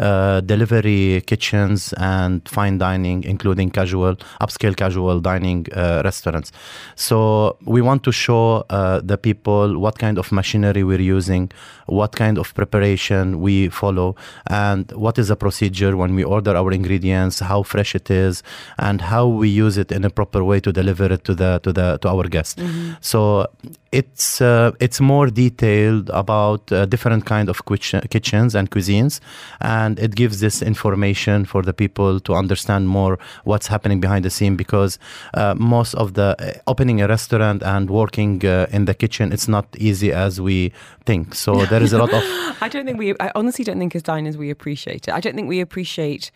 [0.00, 6.52] uh, delivery kitchens and fine dining, including casual, upscale casual dining uh, restaurants.
[6.96, 11.50] So we want to show uh, the people what kind of machinery we're using,
[11.86, 14.16] what kind of preparation we follow,
[14.48, 18.42] and what is the procedure when we order our ingredients, how fresh it is,
[18.78, 21.72] and how we use it in a proper way to deliver it to the to
[21.72, 22.60] the to our guests.
[23.00, 23.46] So
[23.92, 29.20] it's uh, it's more detailed about uh, different kind of kitchen, kitchens and cuisines,
[29.60, 34.30] and it gives this information for the people to understand more what's happening behind the
[34.30, 34.98] scene because
[35.34, 39.48] uh, most of the uh, opening a restaurant and working uh, in the kitchen it's
[39.48, 40.72] not easy as we
[41.04, 41.34] think.
[41.34, 42.22] So there is a lot of
[42.62, 43.14] I don't think we.
[43.20, 45.12] I honestly don't think as diners we appreciate it.
[45.12, 46.30] I don't think we appreciate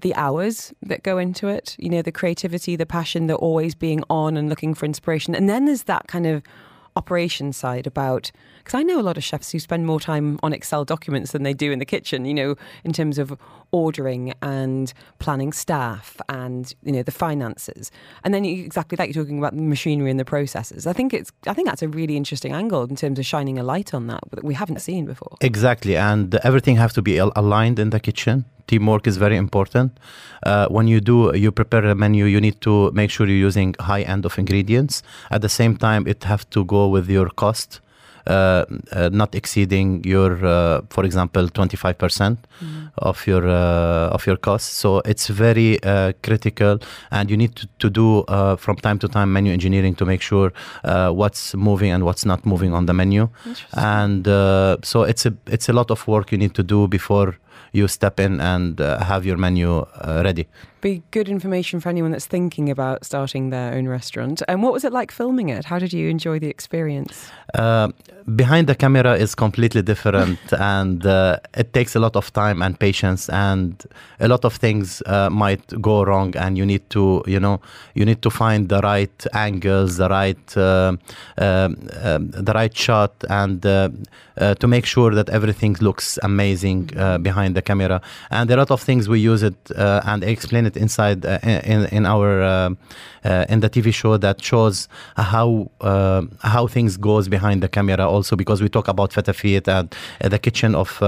[0.00, 1.76] the hours that go into it.
[1.78, 5.34] You know, the creativity, the passion, the always being on and looking for inspiration.
[5.34, 6.42] And then there's that kind of
[6.96, 10.52] operation side about because I know a lot of chefs who spend more time on
[10.52, 12.24] Excel documents than they do in the kitchen.
[12.24, 13.36] You know, in terms of
[13.72, 17.90] ordering and planning staff and you know the finances.
[18.24, 20.86] And then you, exactly like you're talking about the machinery and the processes.
[20.86, 21.32] I think it's.
[21.46, 24.20] I think that's a really interesting angle in terms of shining a light on that
[24.30, 25.36] that we haven't seen before.
[25.40, 28.44] Exactly, and everything has to be al- aligned in the kitchen.
[28.66, 29.98] Teamwork is very important.
[30.42, 32.24] Uh, when you do, you prepare a menu.
[32.24, 35.02] You need to make sure you're using high end of ingredients.
[35.30, 37.80] At the same time, it have to go with your cost.
[38.26, 42.36] Uh, uh, not exceeding your, uh, for example, 25%
[42.98, 44.68] of your uh, of your costs.
[44.78, 46.78] So it's very uh, critical,
[47.10, 50.20] and you need to, to do uh, from time to time menu engineering to make
[50.20, 50.52] sure
[50.84, 53.30] uh, what's moving and what's not moving on the menu.
[53.72, 57.38] And uh, so it's a it's a lot of work you need to do before
[57.72, 60.46] you step in and uh, have your menu uh, ready.
[60.80, 64.42] Be good information for anyone that's thinking about starting their own restaurant.
[64.48, 65.66] And what was it like filming it?
[65.66, 67.30] How did you enjoy the experience?
[67.54, 67.88] Uh,
[68.36, 72.78] behind the camera is completely different and uh, it takes a lot of time and
[72.78, 73.86] patience and
[74.20, 77.60] a lot of things uh, might go wrong and you need to you know
[77.94, 80.94] you need to find the right angles the right uh,
[81.38, 83.88] um, um, the right shot and uh,
[84.36, 88.70] uh, to make sure that everything looks amazing uh, behind the camera and a lot
[88.70, 92.70] of things we use it uh, and explain it inside uh, in in our uh,
[93.24, 95.70] uh, in the TV show that shows how
[96.42, 99.94] how things goes behind the camera also because we talk about Fatafeat and
[100.32, 101.00] the kitchen of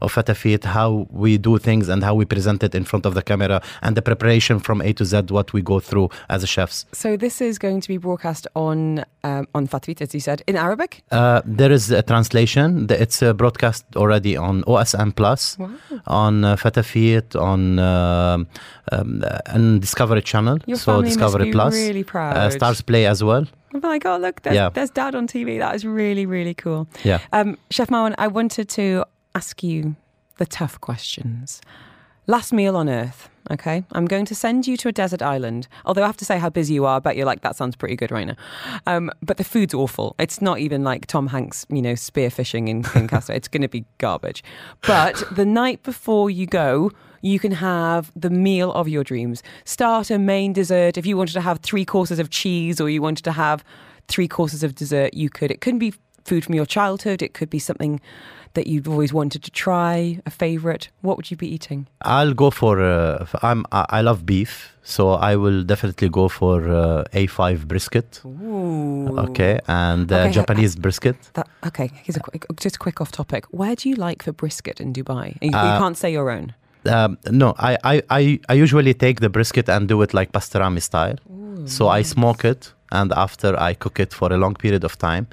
[0.00, 3.22] of Fatafeat how we do things and how we present it in front of the
[3.22, 6.86] camera and the preparation from A to Z what we go through as chefs.
[6.92, 10.56] So this is going to be broadcast on um, on Fatafeat, as you said, in
[10.56, 11.02] Arabic.
[11.10, 12.86] Uh, there is a translation.
[12.90, 15.58] It's uh, broadcast already on OSN Plus,
[16.06, 18.46] on uh, Fatafeat, on um,
[18.92, 20.58] um, uh, and Discovery Channel.
[20.66, 22.36] Your so Discovery Plus, really proud.
[22.36, 23.44] uh, Starzplay as well.
[23.74, 24.22] Oh my god!
[24.22, 24.70] Look, there's, Yeah.
[24.70, 25.58] there's Dad on TV.
[25.58, 26.88] That is really really cool.
[27.04, 27.20] Yeah.
[27.32, 29.96] Um, Chef Marwan, I wanted to ask you
[30.38, 31.60] the tough questions.
[32.26, 33.28] Last meal on earth.
[33.50, 35.66] Okay, I'm going to send you to a desert island.
[35.84, 37.74] Although I have to say how busy you are, I bet you're like that sounds
[37.74, 38.36] pretty good right now.
[38.86, 40.14] Um, but the food's awful.
[40.18, 43.36] It's not even like Tom Hanks, you know, spearfishing in, in Castaway.
[43.36, 44.44] It's going to be garbage.
[44.86, 49.42] But the night before you go, you can have the meal of your dreams.
[49.64, 50.96] Starter, main, dessert.
[50.96, 53.64] If you wanted to have three courses of cheese or you wanted to have
[54.08, 55.50] three courses of dessert, you could.
[55.50, 57.22] It couldn't be food from your childhood.
[57.22, 58.00] It could be something
[58.54, 60.88] that you've always wanted to try, a favorite.
[61.02, 61.86] What would you be eating?
[62.02, 62.80] I'll go for.
[62.82, 63.64] Uh, I'm.
[63.72, 68.20] I love beef, so I will definitely go for uh, A5 brisket.
[68.24, 69.18] Ooh.
[69.18, 71.16] Okay, and uh, Okay, Japanese brisket.
[71.34, 73.44] That, okay, here's a quick, just a quick off topic.
[73.50, 75.36] Where do you like for brisket in Dubai?
[75.40, 76.54] You, you Uh, can't say your own.
[76.86, 80.80] Um, no, I, I, I, I usually take the brisket and do it like pastrami
[80.80, 81.16] style.
[81.66, 85.26] so I smoke it, and after I cook it for a long period of time.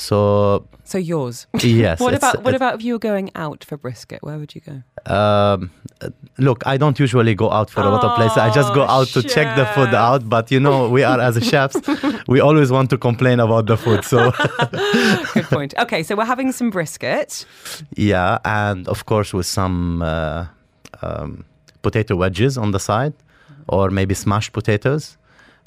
[0.00, 1.46] So So yours.
[1.62, 2.00] yes.
[2.00, 4.20] what about what about if you were going out for brisket?
[4.22, 4.82] Where would you go?
[5.06, 5.70] Um,
[6.38, 8.38] look, I don't usually go out for a lot of places.
[8.38, 10.28] I just go out to check the food out.
[10.28, 11.76] But you know, we are as chefs,
[12.26, 14.04] we always want to complain about the food.
[14.04, 14.18] So
[15.34, 15.74] Good point.
[15.78, 17.44] Okay, so we're having some brisket.
[17.96, 20.46] yeah, and of course with some uh,
[21.02, 21.44] um,
[21.82, 23.12] potato wedges on the side,
[23.68, 25.16] or maybe smashed potatoes.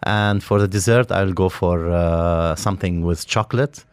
[0.06, 3.86] And for the dessert, I'll go for uh, something with chocolate,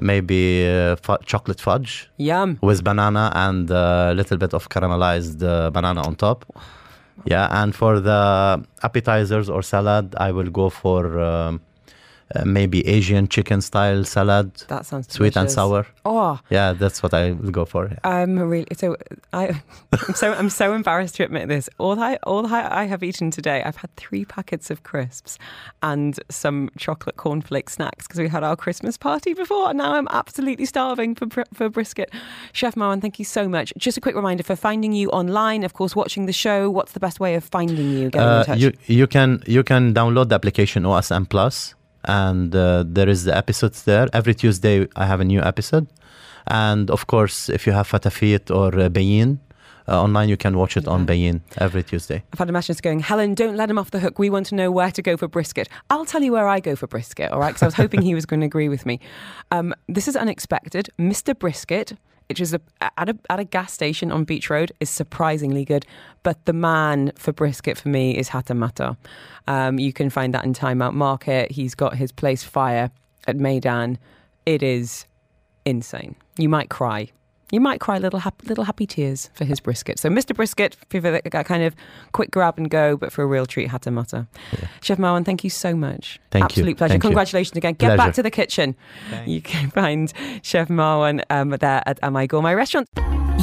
[0.00, 2.58] maybe uh, fu- chocolate fudge Yum.
[2.62, 6.44] with banana and a little bit of caramelized uh, banana on top.
[7.26, 11.60] Yeah, and for the appetizers or salad, I will go for um,
[12.34, 15.86] uh, maybe Asian chicken style salad, That sounds sweet and sour.
[16.04, 17.90] Oh, Yeah, that's what I will go for.
[18.04, 18.96] I'm really so
[19.32, 19.60] I
[19.92, 21.68] I'm so I'm so embarrassed to admit this.
[21.78, 25.38] All I all I, I have eaten today, I've had three packets of crisps
[25.82, 30.08] and some chocolate cornflake snacks because we had our Christmas party before, and now I'm
[30.10, 32.10] absolutely starving for for brisket.
[32.52, 33.72] Chef Marwan, thank you so much.
[33.76, 36.70] Just a quick reminder for finding you online, of course, watching the show.
[36.70, 38.10] What's the best way of finding you?
[38.10, 38.58] Getting in Uh, touch.
[38.60, 43.36] you you can you can download the application OSN Plus, and uh, there is the
[43.36, 44.08] episodes there.
[44.12, 45.86] Every Tuesday I have a new episode,
[46.46, 49.38] and of course, if you have Fatafeat or uh, Bayin
[49.88, 52.22] uh, online, you can watch it on Bayin every Tuesday.
[52.32, 54.18] I've had a message going, Helen, don't let him off the hook.
[54.18, 55.68] We want to know where to go for brisket.
[55.90, 57.48] I'll tell you where I go for brisket, all right?
[57.48, 59.00] Because I was hoping he was going to agree with me.
[59.50, 60.90] Um, this is unexpected.
[60.98, 61.36] Mr.
[61.36, 61.94] Brisket,
[62.30, 62.60] which is a,
[62.96, 65.84] at, a, at a gas station on Beach Road, is surprisingly good.
[66.22, 68.96] But the man for brisket for me is Hattem Mattar.
[69.48, 71.50] Um, you can find that in Time Out Market.
[71.50, 72.92] He's got his place Fire
[73.26, 73.98] at Maidan.
[74.46, 75.06] It is
[75.64, 76.14] insane.
[76.38, 77.10] You might cry.
[77.52, 79.98] You might cry little happy, little happy tears for his brisket.
[79.98, 80.34] So, Mr.
[80.34, 81.74] Brisket, for that that kind of
[82.12, 84.26] quick grab and go, but for a real treat, Hattem Mattar.
[84.80, 86.20] Chef Marwan, thank you so much.
[86.30, 86.44] Thank you.
[86.44, 86.92] Absolute pleasure.
[86.92, 87.08] Thank you.
[87.08, 87.74] Congratulations again.
[87.74, 87.96] Get Pleasure.
[87.96, 88.76] back to the kitchen.
[89.26, 92.88] You can find Chef Marwan um, there at Am I Gourmet Restaurant.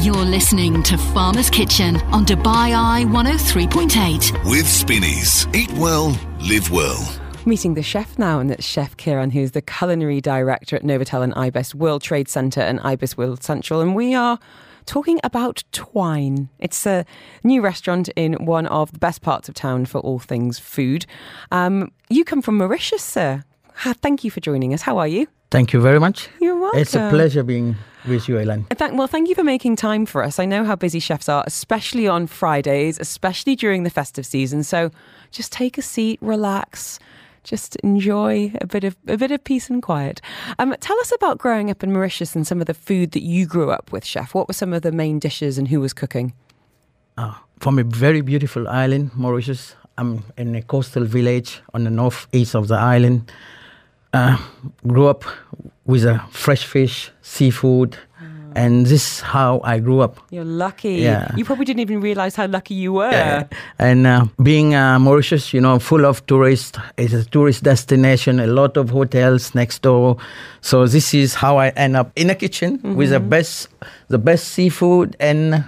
[0.01, 4.49] You're listening to Farmer's Kitchen on Dubai Eye 103.8.
[4.49, 5.47] With Spinneys.
[5.55, 7.26] Eat well, live well.
[7.47, 11.33] Meeting the chef now, and that's Chef Kiran, who's the culinary director at Novotel and
[11.35, 13.79] Ibis World Trade Centre and Ibis One Central.
[13.79, 14.37] And we are
[14.85, 16.49] talking about Twine.
[16.59, 17.05] It's a
[17.45, 21.05] new restaurant in one of the best parts of town for all things food.
[21.49, 23.45] Um, you come from Mauritius, sir.
[23.77, 24.81] Thank you for joining us.
[24.81, 25.25] How are you?
[25.49, 26.27] Thank you very much.
[26.41, 26.81] You're welcome.
[26.81, 28.67] It's a pleasure being with you, Ellen.
[28.69, 30.37] In fact, well, thank you for making time for us.
[30.37, 34.63] I know how busy chefs are, especially on Fridays, especially during the festive season.
[34.63, 34.91] So
[35.31, 36.99] just take a seat, relax,
[37.47, 40.21] just enjoy a bit of a bit of peace and quiet.
[40.59, 43.45] Um, tell us about growing up in Mauritius and some of the food that you
[43.45, 44.33] grew up with, chef.
[44.35, 46.33] What were some of the main dishes and who was cooking?
[47.17, 49.75] Uh, from a very beautiful island, Mauritius.
[49.97, 53.31] I'm in a coastal village on the northeast of the island.
[54.13, 54.37] Uh,
[54.85, 55.23] grew up
[55.85, 57.97] with a fresh fish, seafood,
[58.57, 60.19] and this is how I grew up.
[60.31, 60.95] You're lucky.
[60.95, 61.29] Yeah.
[61.37, 63.47] You probably didn't even realize how lucky you were.
[63.77, 68.47] And uh, being uh, Mauritius, you know, full of tourists, it's a tourist destination, a
[68.47, 70.17] lot of hotels next door.
[70.61, 73.69] So this is how I end up in a kitchen with the best,
[74.09, 75.63] the best seafood and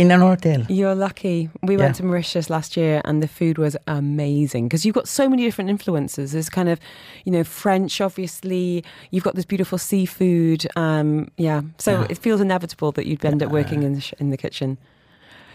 [0.00, 0.64] in an hotel.
[0.68, 1.50] You're lucky.
[1.62, 5.28] We went to Mauritius last year and the food was amazing because you've got so
[5.28, 6.32] many different influences.
[6.32, 6.80] There's kind of,
[7.24, 8.82] you know, French, obviously.
[9.10, 10.66] You've got this beautiful seafood.
[10.76, 11.62] Um, yeah.
[11.78, 14.78] So it feels inevitable that you'd end up working in the, sh- in the kitchen.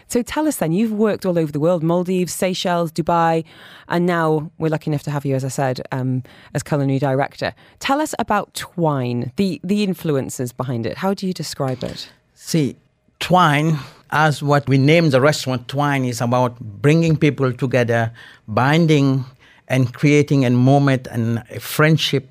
[0.08, 3.44] So tell us then, you've worked all over the world Maldives, Seychelles, Dubai,
[3.88, 6.22] and now we're lucky enough to have you, as I said, um,
[6.54, 7.52] as culinary director.
[7.80, 10.98] Tell us about Twine, the, the influences behind it.
[10.98, 12.08] How do you describe it?
[12.34, 12.76] See,
[13.18, 13.78] twine,
[14.10, 18.12] as what we name the restaurant, twine is about bringing people together,
[18.48, 19.24] binding
[19.68, 22.28] and creating a moment and a friendship,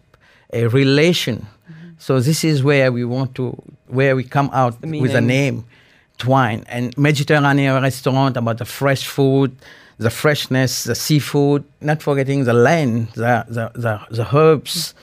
[0.53, 1.47] a relation.
[1.97, 5.65] So this is where we want to, where we come out with a name.
[6.17, 9.55] twine and Mediterranean restaurant about the fresh food,
[9.97, 14.93] the freshness, the seafood, not forgetting the land, the, the, the, the herbs.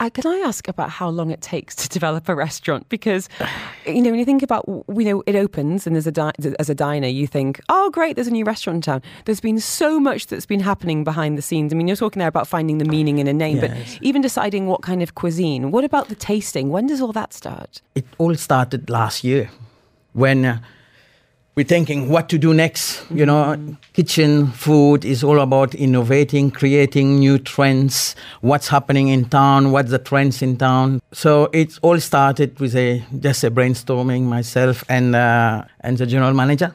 [0.00, 2.88] Uh, can I ask about how long it takes to develop a restaurant?
[2.88, 3.28] Because,
[3.86, 6.68] you know, when you think about, you know, it opens and as a di- as
[6.68, 9.02] a diner, you think, oh, great, there's a new restaurant in town.
[9.26, 11.72] There's been so much that's been happening behind the scenes.
[11.72, 13.94] I mean, you're talking there about finding the meaning in a name, Yes.
[13.94, 15.70] but even deciding what kind of cuisine.
[15.70, 16.70] What about the tasting?
[16.70, 17.80] When does all that start?
[17.94, 19.50] It all started last year
[20.14, 20.58] when uh,
[21.54, 23.04] we're thinking what to do next.
[23.10, 29.70] You know, kitchen food is all about innovating, creating new trends, what's happening in town,
[29.70, 31.02] what's the trends in town.
[31.12, 36.32] So it all started with a just a brainstorming myself and uh, and the general
[36.32, 36.72] manager,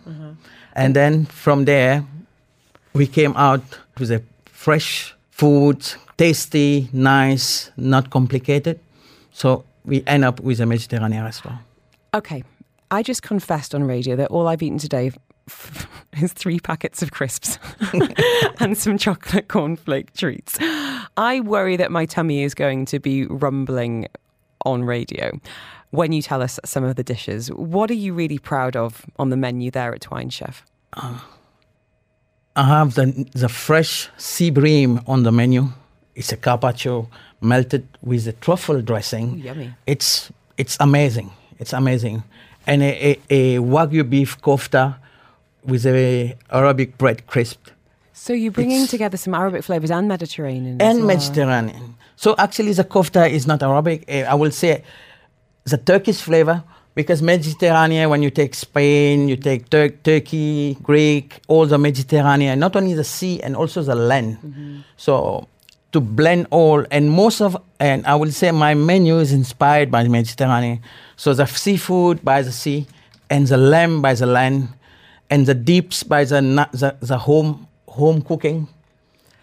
[0.73, 2.05] and then from there
[2.93, 3.61] we came out
[3.99, 5.85] with a fresh food,
[6.17, 8.79] tasty, nice, not complicated.
[9.31, 11.59] So we end up with a Mediterranean restaurant.
[12.13, 12.43] Okay,
[12.91, 15.11] I just confessed on radio that all I've eaten today
[16.21, 17.59] is three packets of crisps
[18.59, 20.57] and some chocolate cornflake treats.
[21.17, 24.07] I worry that my tummy is going to be rumbling
[24.65, 25.39] on radio
[25.91, 27.49] when you tell us some of the dishes.
[27.51, 30.65] What are you really proud of on the menu there at Twine Chef?
[30.93, 31.27] Ah.
[32.55, 35.69] I have the the fresh sea bream on the menu.
[36.15, 37.07] It's a carpaccio
[37.39, 39.35] melted with a truffle dressing.
[39.35, 39.73] Ooh, yummy.
[39.85, 41.29] It's it's amazing.
[41.59, 42.23] It's amazing,
[42.67, 43.41] and a, a, a
[43.73, 44.95] wagyu beef kofta
[45.63, 47.61] with a Arabic bread crisp
[48.13, 50.81] So you're bringing It's- together some Arabic flavours and Mediterranean.
[50.81, 51.07] and well.
[51.13, 51.95] Mediterranean.
[52.23, 53.99] So actually, the kofta is not Arabic.
[54.07, 54.83] eh, I will say
[55.73, 56.57] the Turkish flavor
[56.95, 58.09] because Mediterranean.
[58.09, 63.03] When you take Spain, you take Tur- Turkey, Greek, all the Mediterranean, not only the
[63.17, 64.37] sea and also the land.
[65.05, 65.13] So
[65.91, 70.03] to blend all and most of and I will say my menu is inspired by
[70.03, 70.81] the Mediterranean.
[71.15, 72.87] So the seafood by the sea,
[73.29, 74.69] and the lamb by the land,
[75.29, 78.67] and the deeps by the the, the home home cooking.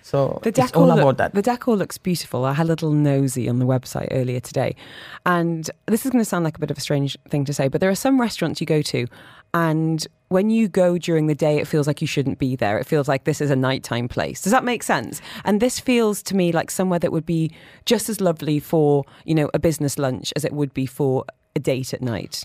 [0.03, 1.35] So The decor, all about that.
[1.35, 2.45] the decor looks beautiful.
[2.45, 4.77] I had a little nosy on the website earlier today.
[5.25, 7.69] And this is going to sound like a bit of a strange thing to say,
[7.69, 9.07] but there are some restaurants you go to,
[9.55, 12.77] and when you go during the day, it feels like you shouldn't be there.
[12.77, 14.43] It feels like this is a nighttime place.
[14.43, 15.23] Does that make sense?
[15.45, 17.53] And this feels to me like somewhere that would be
[17.87, 21.25] just as lovely for, you know, a business lunch as it would be for
[21.55, 22.45] a date at night.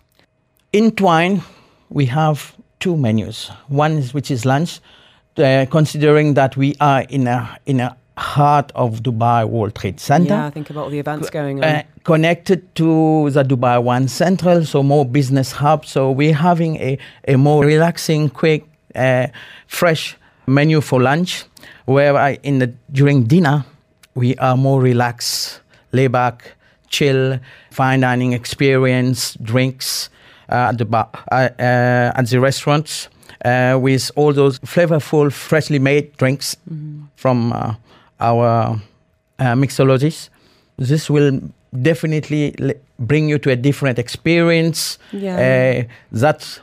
[0.72, 1.42] In Twine,
[1.90, 3.50] we have two menus.
[3.70, 4.80] One is which is lunch,
[5.38, 10.34] uh, considering that we are in a in a heart of Dubai World Trade Center.
[10.34, 11.64] Yeah, I think about all the events going on.
[11.64, 15.86] Uh, connected to the Dubai One Central, so more business hub.
[15.86, 16.98] So we're having a,
[17.28, 18.66] a more relaxing, quick,
[18.96, 19.28] uh,
[19.68, 20.18] fresh
[20.48, 21.46] menu for lunch,
[21.86, 23.66] where I, in the during dinner
[24.16, 25.62] we are more relaxed,
[25.92, 26.56] lay back,
[26.90, 27.40] chill,
[27.72, 30.10] fine dining experience, drinks
[30.50, 33.10] uh, at the bar, uh, uh, at the restaurants.
[33.46, 36.58] Uh, with all those flavorful, freshly made drinks
[37.16, 37.74] from uh,
[38.20, 38.80] our
[39.40, 40.30] uh, mixologists
[40.78, 41.40] this will
[41.82, 44.98] definitely l- bring you to a different experience.
[45.12, 45.36] Yeah.
[45.36, 46.60] Uh, that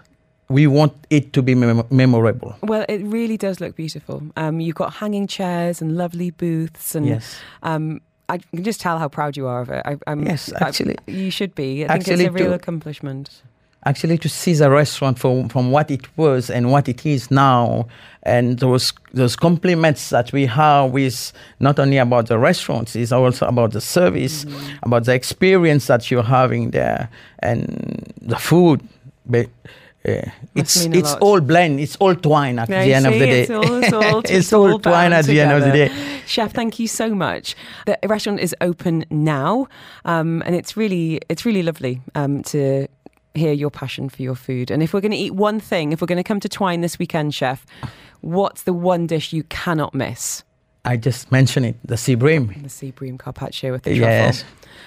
[0.49, 2.55] we want it to be mem- memorable.
[2.63, 4.23] Well, it really does look beautiful.
[4.37, 7.37] Um, you've got hanging chairs and lovely booths, and Yes.
[7.63, 9.83] um, I can just tell how proud you are of it.
[9.85, 11.85] I, I'm, Yes, I- actually- you should be.
[11.85, 13.43] I think actually it's a real to- accomplishment.
[13.87, 17.87] Actually, to see the restaurant from, from what it was and what it is now,
[18.25, 23.47] and those those compliments that we have with not only about the restaurants, it's also
[23.47, 24.45] about the service,
[24.83, 27.09] about the experience that you're having there,
[27.39, 28.81] and the food.
[29.25, 29.47] But,
[30.09, 30.23] uh,
[30.55, 31.23] it's it's lot.
[31.23, 31.81] all blend.
[31.81, 33.43] It's all twine at Yeah, the end of the day.
[33.43, 35.89] It's all, it's all, it's all twine at the end of the day.
[36.27, 37.55] Chef, thank you so much.
[37.87, 39.69] The restaurant is open now,
[40.05, 42.89] um, and it's really it's really lovely um, to
[43.37, 44.71] hear your passion for your food.
[44.71, 46.81] And if we're going to eat one thing, if we're going to come to Twine
[46.81, 47.65] this weekend, Chef,
[48.21, 50.43] what's the one dish you cannot miss?
[50.85, 52.55] I just mentioned it, the sea bream.
[52.63, 54.09] The sea bream carpaccio with the truffle.
[54.09, 54.45] Yes,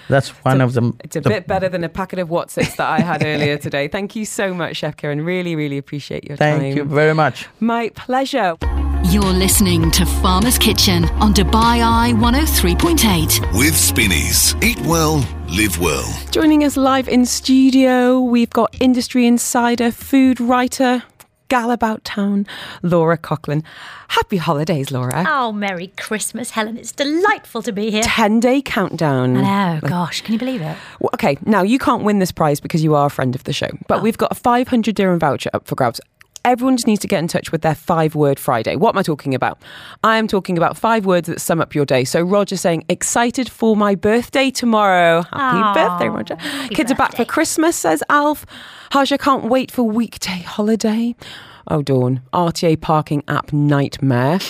[0.08, 0.96] that's one a- of them.
[1.04, 3.86] It's a the- bit better than a packet of Wotsits that I had earlier today.
[3.86, 5.22] Thank you so much, Chef Kieran.
[5.24, 6.60] Really, really appreciate your Thank time.
[6.62, 7.48] Thank you very much.
[7.60, 8.56] My pleasure.
[9.04, 13.58] You're listening to Farmer's Kitchen on Dubai Eye 103.8.
[13.58, 14.54] With Spinneys.
[14.62, 15.18] Eat well,
[15.50, 16.06] live well.
[16.30, 21.02] Joining us live in studio, we've got industry insider, food writer,
[21.48, 22.46] gal about town,
[22.82, 23.64] Laura Coughlin.
[24.08, 25.24] Happy holidays, Laura.
[25.26, 26.76] Oh, Merry Christmas, Helen.
[26.76, 28.04] It's delightful to be here.
[28.04, 29.36] 10 day countdown.
[29.38, 30.76] I know, gosh, can you believe it?
[31.00, 33.52] Well, Okay, now you can't win this prize because you are a friend of the
[33.52, 34.02] show, but oh.
[34.02, 36.00] we've got a 500 dirham voucher up for grabs.
[36.44, 38.76] Everyone just needs to get in touch with their five word Friday.
[38.76, 39.58] What am I talking about?
[40.02, 42.04] I am talking about five words that sum up your day.
[42.04, 45.22] So Roger's saying, excited for my birthday tomorrow.
[45.22, 46.36] Happy Aw, birthday, Roger.
[46.70, 47.24] Kids are back for.
[47.24, 48.46] Christmas, says Alf.
[48.92, 51.14] Haja can't wait for weekday holiday.
[51.68, 52.22] Oh, Dawn.
[52.32, 54.38] RTA parking app nightmare.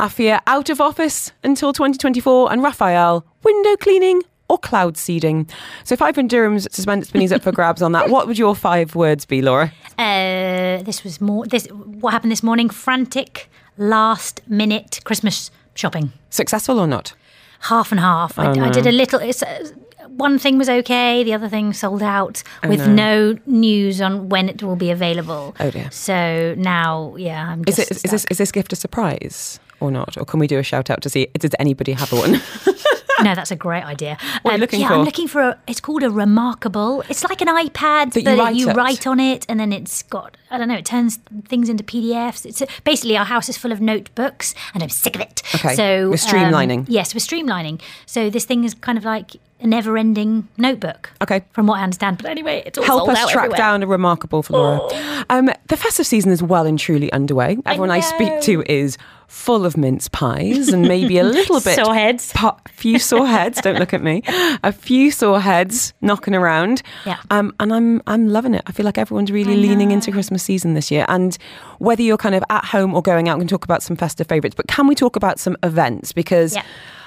[0.00, 2.50] Afia out of office until 2024.
[2.50, 4.22] And Raphael, window cleaning
[4.52, 5.48] or cloud seeding.
[5.84, 8.94] So if Ivan Durham's suspended Spinneys up for grabs on that, what would your five
[8.94, 9.72] words be, Laura?
[9.98, 11.46] Uh, this was more.
[11.46, 12.68] This what happened this morning?
[12.68, 16.12] Frantic, last minute Christmas shopping.
[16.30, 17.14] Successful or not?
[17.60, 18.38] Half and half.
[18.38, 19.20] I, I did a little.
[19.20, 19.70] It's, uh,
[20.08, 21.24] one thing was okay.
[21.24, 25.54] The other thing sold out with no news on when it will be available.
[25.58, 25.90] Oh, dear.
[25.90, 27.90] So now, yeah, I'm Is, just.
[27.90, 30.18] it, is, this, is this gift a surprise or not?
[30.18, 32.40] Or can we do a shout out to see, does anybody have one?
[33.28, 34.16] no, that's a great idea.
[34.42, 34.94] What Um, looking yeah, for?
[34.94, 35.58] I'm looking for a.
[35.66, 37.04] It's called a reMarkable.
[37.08, 40.02] It's like an iPad, That you but write you write on it, and then it's
[40.02, 40.36] got.
[40.50, 40.76] I don't know.
[40.76, 41.18] It turns
[41.48, 42.44] things into PDFs.
[42.46, 45.42] It's basically our house is full of notebooks, and I'm sick of it.
[45.54, 46.78] Okay, So we're streamlining.
[46.80, 47.80] um, yes, we're streamlining.
[48.06, 51.10] So this thing is kind of like a never-ending notebook.
[51.22, 51.42] Okay.
[51.52, 53.56] From what I understand, but anyway, it's all Help us track everywhere.
[53.56, 55.24] down a reMarkable for Laura.
[55.30, 57.56] Um, the festive season is well and truly underway.
[57.64, 58.98] Everyone I, speak to is
[59.32, 62.32] full of mince pies and maybe a little bit Sore heads.
[62.36, 63.60] A few sore heads.
[63.62, 64.22] Don't look at me.
[64.62, 66.82] A few sore heads knocking around.
[67.06, 67.18] Yeah.
[67.30, 68.62] Um, and I'm I'm loving it.
[68.66, 71.06] I feel like everyone's really leaning into Christmas season this year.
[71.08, 71.36] And
[71.78, 74.26] whether you're kind of at home or going out, we can talk about some festive
[74.26, 74.54] favourites.
[74.54, 76.54] But can we talk about some events because.
[76.54, 76.64] Yeah.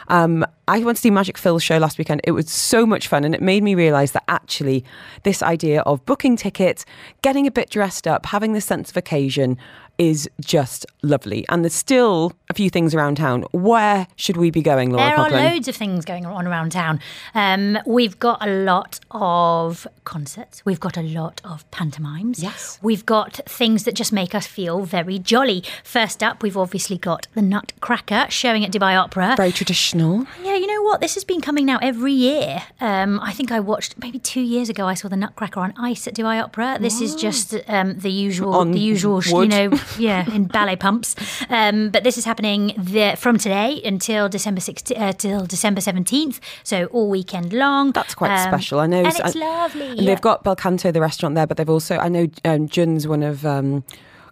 [0.08, 2.22] Um, I went to see Magic Phil's show last weekend.
[2.26, 4.86] It was so much fun, and it made me realise that actually,
[5.24, 6.86] this idea of booking tickets,
[7.24, 9.58] getting a bit dressed up, having this sense of occasion
[9.98, 11.46] is just lovely.
[11.50, 13.44] And there's still a few things around town.
[13.52, 17.00] Where should we be going, Laura There are loads of things going on around town.
[17.34, 20.64] Um, we've got a lot of concerts.
[20.66, 22.42] We've got a lot of pantomimes.
[22.42, 22.80] Yes.
[22.82, 25.64] We've got things that just make us feel very jolly.
[25.84, 29.36] First up, we've obviously got the Nutcracker showing at Dubai Opera.
[29.38, 30.26] Very traditional.
[30.44, 31.02] Yeah, you know what?
[31.02, 32.64] This has been coming now every year.
[32.80, 34.88] Um, I think I watched maybe two years ago.
[34.88, 36.78] I saw the Nutcracker on ice at Dubai Opera.
[36.80, 40.76] This is just um, the usual, On the usual, sh- you know, yeah, in ballet
[40.76, 41.16] pumps.
[41.50, 46.40] Um, but this is happening the, from today until December 16, uh, till December seventeenth.
[46.64, 47.92] So all weekend long.
[47.92, 48.80] That's quite Um, special.
[48.80, 48.98] I know.
[49.00, 49.98] and it's I- lovely.
[49.98, 53.24] And they've got Belcanto, the restaurant there, but they've also, I know um, Jun's one
[53.24, 53.84] of um,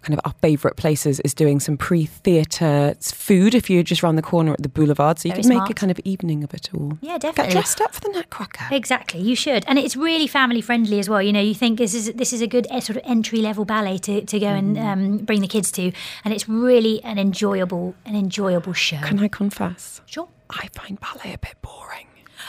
[0.04, 4.22] kind of our favourite places is doing some pre-theatre food if you're just round the
[4.22, 5.18] corner at the boulevard.
[5.18, 6.98] So you Very can make a kind of evening of it all.
[7.00, 7.52] Yeah, definitely.
[7.54, 8.66] Get dressed up for the Nutcracker.
[8.74, 11.22] Exactly, you should, and it's really family friendly as well.
[11.22, 13.64] You know, you think this is this is a good eh, sort of entry level
[13.64, 14.84] ballet to, to go and Mm.
[14.84, 15.92] um, bring the kids to,
[16.24, 18.98] and it's really an enjoyable an enjoyable show.
[19.02, 20.00] Can I confess?
[20.06, 20.28] Sure.
[20.50, 22.06] I find ballet a bit boring.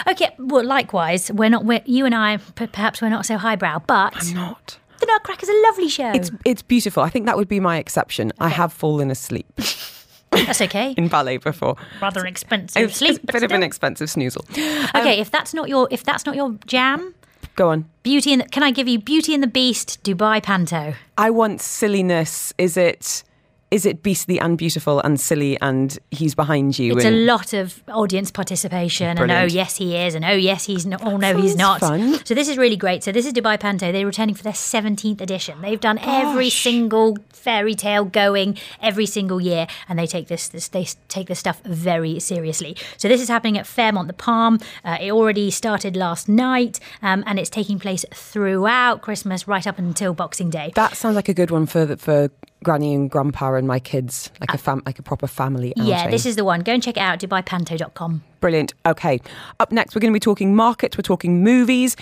[0.07, 0.29] Okay.
[0.37, 1.63] Well, likewise, we're not.
[1.65, 4.77] We're, you and I, perhaps we're not so highbrow, but I'm not.
[5.05, 6.11] The Nutcracker's a lovely show.
[6.11, 7.03] It's it's beautiful.
[7.03, 8.31] I think that would be my exception.
[8.39, 9.47] I have fallen asleep
[10.31, 10.93] That's okay.
[10.97, 11.75] in ballet before.
[12.01, 14.43] Rather an expensive It's, sleep, it's a but bit of an expensive snoozle.
[14.95, 15.19] okay.
[15.19, 17.13] If that's not your if that's not your jam,
[17.55, 17.85] Go on.
[18.03, 20.93] Beauty and the, can I give you Beauty and the Beast, Dubai Panto?
[21.17, 22.53] I want silliness.
[22.57, 23.23] Is it
[23.71, 26.93] is it beastly and beautiful and silly and he's behind you?
[26.93, 30.85] It's a lot of audience participation, and oh yes he is, and oh yes he's
[30.85, 31.03] not.
[31.03, 31.79] Oh no he's not.
[31.79, 32.23] fun.
[32.25, 33.03] So this is really great.
[33.03, 33.91] So this is Dubai Panto.
[33.91, 35.61] They're returning for their seventeenth edition.
[35.61, 40.67] They've done every single fairy tale going every single year, and they take this, this
[40.67, 42.75] they take this stuff very seriously.
[42.97, 44.59] So this is happening at Fairmont the Palm.
[44.83, 49.77] Uh, it already started last night, um, and it's taking place throughout Christmas, right up
[49.77, 50.71] until Boxing Day.
[50.75, 52.29] that sounds like a good one for the, for
[52.65, 55.71] Granny and Grandpa and my kids, like a uh, fam, like a proper family.
[55.77, 55.89] Outing.
[55.89, 56.61] yeah, this is the one.
[56.61, 57.19] Go and check it out.
[57.19, 58.23] DubaiPanto.com.
[58.41, 58.73] Brilliant.
[58.85, 59.21] Okay.
[59.59, 61.95] Up next, we're going to be talking markets, we're talking movies,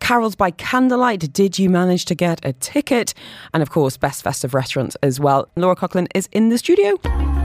[0.00, 1.32] carols by candlelight.
[1.32, 3.14] Did you manage to get a ticket?
[3.54, 5.48] And of course, best festive restaurants as well.
[5.56, 6.98] Laura Coughlin is in the studio.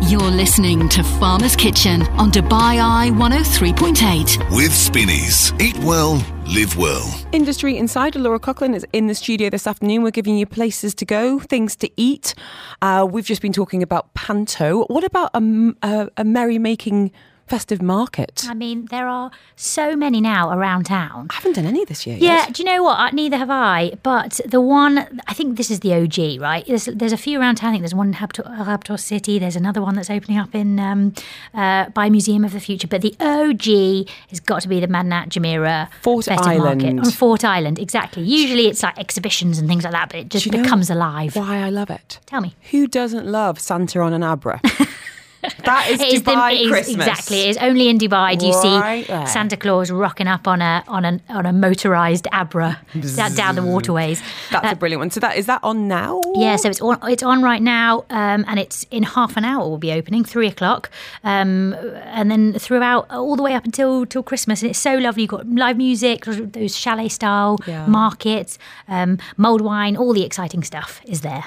[0.07, 4.55] You're listening to Farmer's Kitchen on Dubai Eye 103.8.
[4.55, 5.53] With Spinneys.
[5.61, 7.09] Eat well, live well.
[7.31, 10.03] Industry Insider Laura Coughlin is in the studio this afternoon.
[10.03, 12.35] We're giving you places to go, things to eat.
[12.81, 14.83] Uh, we've just been talking about Panto.
[14.85, 17.11] What about a, m- a, a merrymaking
[17.53, 18.45] festive market?
[18.49, 21.27] I mean, there are so many now around town.
[21.29, 22.17] I haven't done any this year.
[22.17, 22.53] Yeah, yet.
[22.53, 23.13] do you know what?
[23.13, 23.91] Neither have I.
[24.01, 26.65] But the one, I think this is the OG, right?
[26.65, 27.69] There's, there's a few around town.
[27.69, 29.37] I think there's one in Habitat City.
[29.37, 31.13] There's another one that's opening up in um,
[31.53, 32.87] uh, by Museum of the Future.
[32.87, 36.81] But the OG has got to be the Madinat Jumeirah Fort Festive Island.
[36.81, 37.77] Market on Fort Island.
[37.77, 38.23] Exactly.
[38.23, 40.89] Usually it's like exhibitions and things like that, but it just Do you know becomes
[40.89, 41.35] alive.
[41.35, 42.19] Why I love it.
[42.25, 42.55] Tell me.
[42.71, 44.59] Who doesn't love Santa on an Abra?
[45.65, 47.07] That is It Dubai it is- Christmas.
[47.07, 47.39] Exactly.
[47.41, 49.27] It is only in Dubai do you Right see there.
[49.27, 52.79] Santa Claus rocking up on a on a on a motorized Abra
[53.15, 54.21] down, down the waterways.
[54.51, 55.11] That's Uh, a brilliant one.
[55.11, 56.21] So that is that on now?
[56.35, 59.67] Yeah, so it's on, it's on right now, um, and it's in half an hour.
[59.67, 60.89] We'll be opening three o'clock,
[61.23, 61.75] um,
[62.19, 64.61] and then throughout all the way up until till Christmas.
[64.61, 65.23] And it's so lovely.
[65.23, 67.85] You've got live music, those chalet style Yeah.
[67.87, 71.45] markets, um, mulled wine, all the exciting stuff is there.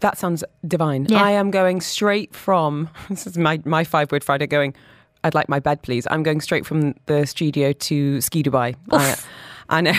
[0.00, 1.06] That sounds divine.
[1.08, 1.22] Yeah.
[1.22, 4.46] I am going straight from this is my my five word Friday.
[4.46, 4.74] Going,
[5.24, 6.06] I'd like my bed, please.
[6.10, 8.76] I'm going straight from the studio to Ski Dubai.
[8.90, 9.16] I,
[9.68, 9.94] I know.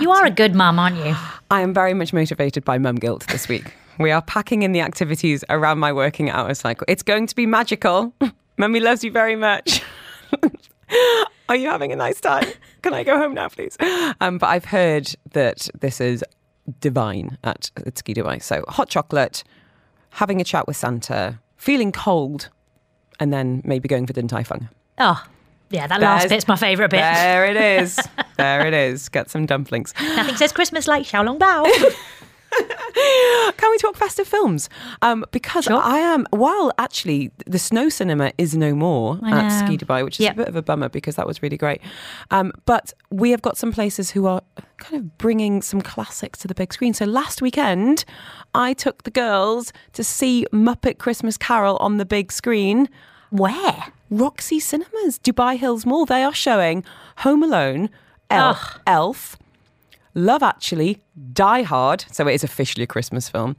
[0.00, 1.14] You are a good mum, aren't you?
[1.50, 3.72] I am very much motivated by mum guilt this week.
[3.98, 6.84] We are packing in the activities around my working hours cycle.
[6.88, 8.12] It's going to be magical.
[8.58, 9.82] Mummy loves you very much.
[11.48, 12.46] are you having a nice time?
[12.82, 13.76] Can I go home now, please?
[14.20, 16.24] Um, but I've heard that this is
[16.80, 18.42] divine at, at Ski Dubai.
[18.42, 19.44] So hot chocolate,
[20.10, 22.48] having a chat with Santa, feeling cold,
[23.20, 24.68] and then maybe going for Din Tai Fung.
[24.98, 25.24] Oh,
[25.70, 27.00] yeah, that last bit's my favourite bit.
[27.00, 27.98] There it is.
[28.36, 29.08] there it is.
[29.08, 29.92] Get some dumplings.
[30.00, 31.64] Nothing says Christmas like Xiaolong Bao.
[33.56, 34.68] Can we talk festive films?
[35.02, 35.80] Um, because Sure.
[35.82, 39.50] I am, while actually the snow cinema is no more at.
[39.64, 40.32] Ski Dubai, which is Yep.
[40.34, 41.80] a bit of a bummer because that was really great.
[42.30, 44.42] Um, but we have got some places who are
[44.78, 46.94] kind of bringing some classics to the big screen.
[46.94, 48.04] So last weekend,
[48.54, 52.88] I took the girls to see Muppet Christmas Carol on the big screen.
[53.30, 53.84] Where?
[54.10, 56.04] Roxy Cinemas, Dubai Hills Mall.
[56.06, 56.84] They are showing
[57.18, 57.90] Home Alone,
[58.30, 58.80] El- Ugh.
[58.86, 59.36] Elf,
[60.14, 61.02] Love Actually,
[61.32, 62.04] Die Hard.
[62.10, 63.56] So it is officially a Christmas film.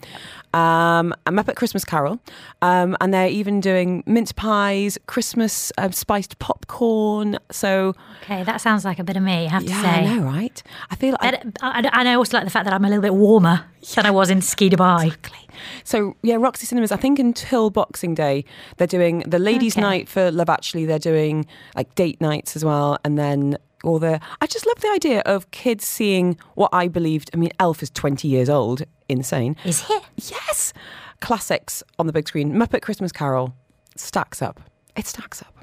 [0.53, 2.19] Um, a Muppet Christmas Carol,
[2.61, 7.37] um, and they're even doing mince pies, Christmas um, spiced popcorn.
[7.51, 7.93] So
[8.23, 9.87] Okay, that sounds like a bit of me, I have to yeah, say.
[9.89, 10.63] I know, right?
[10.89, 13.01] I feel like But I, I, I also like the fact that I'm a little
[13.01, 15.07] bit warmer than I was in Ski Dubai.
[15.07, 15.39] Exactly.
[15.83, 16.91] So yeah, Roxy Cinemas.
[16.91, 18.45] I think until Boxing Day,
[18.77, 19.81] they're doing the ladies' Okay.
[19.81, 20.85] night for Love Actually.
[20.85, 21.45] They're doing
[21.75, 24.19] like date nights as well, and then all the.
[24.41, 27.29] I just love the idea of kids seeing what I believed.
[27.33, 28.83] I mean, Elf is twenty years old.
[29.07, 29.55] Insane.
[29.63, 29.99] Is he?
[30.17, 30.73] Yes,
[31.21, 32.53] classics on the big screen.
[32.53, 33.53] Muppet Christmas Carol
[33.95, 34.59] stacks up.
[34.95, 35.53] It stacks up.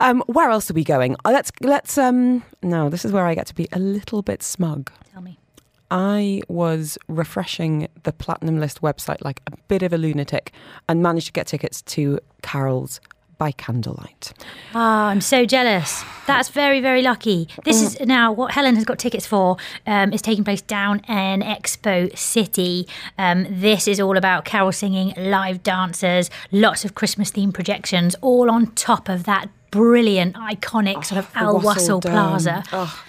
[0.00, 1.16] Um, where else are we going?
[1.24, 1.98] Uh, Let's let's.
[1.98, 4.90] Um, no, this is where I get to be a little bit smug.
[5.12, 5.38] Tell me.
[5.90, 10.52] I was refreshing the Platinum List website like a bit of a lunatic
[10.88, 13.00] and managed to get tickets to Carol's
[13.38, 14.32] by candlelight.
[14.74, 16.04] Oh, I'm so jealous.
[16.26, 17.48] That's very, very lucky.
[17.64, 19.56] This is now what Helen has got tickets for.
[19.86, 22.86] Um, is taking place down in Expo City.
[23.16, 28.50] Um, this is all about carol singing, live dancers, lots of Christmas themed projections, all
[28.50, 32.64] on top of that brilliant, iconic sort of Al Wassail Wasl Plaza.
[32.72, 33.04] Oh.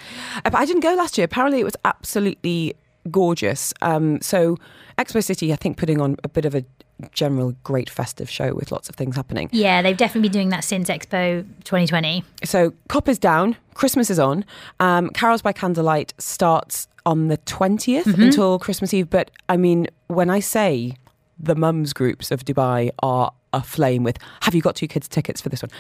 [0.45, 1.25] I didn't go last year.
[1.25, 2.75] Apparently, it was absolutely
[3.09, 3.73] gorgeous.
[3.81, 4.57] Um, so,
[4.97, 6.63] Expo City, I think, putting on a bit of a
[7.11, 9.49] general great festive show with lots of things happening.
[9.51, 12.23] Yeah, they've definitely been doing that since Expo 2020.
[12.43, 14.45] So, COP is down, Christmas is on.
[14.79, 18.21] Um, Carols by Candlelight starts on the 20th Mm-hmm.
[18.23, 19.09] until Christmas Eve.
[19.09, 20.95] But I mean, when I say
[21.39, 25.49] the mums groups of Dubai are aflame with, have you got two kids' tickets for
[25.49, 25.71] this one?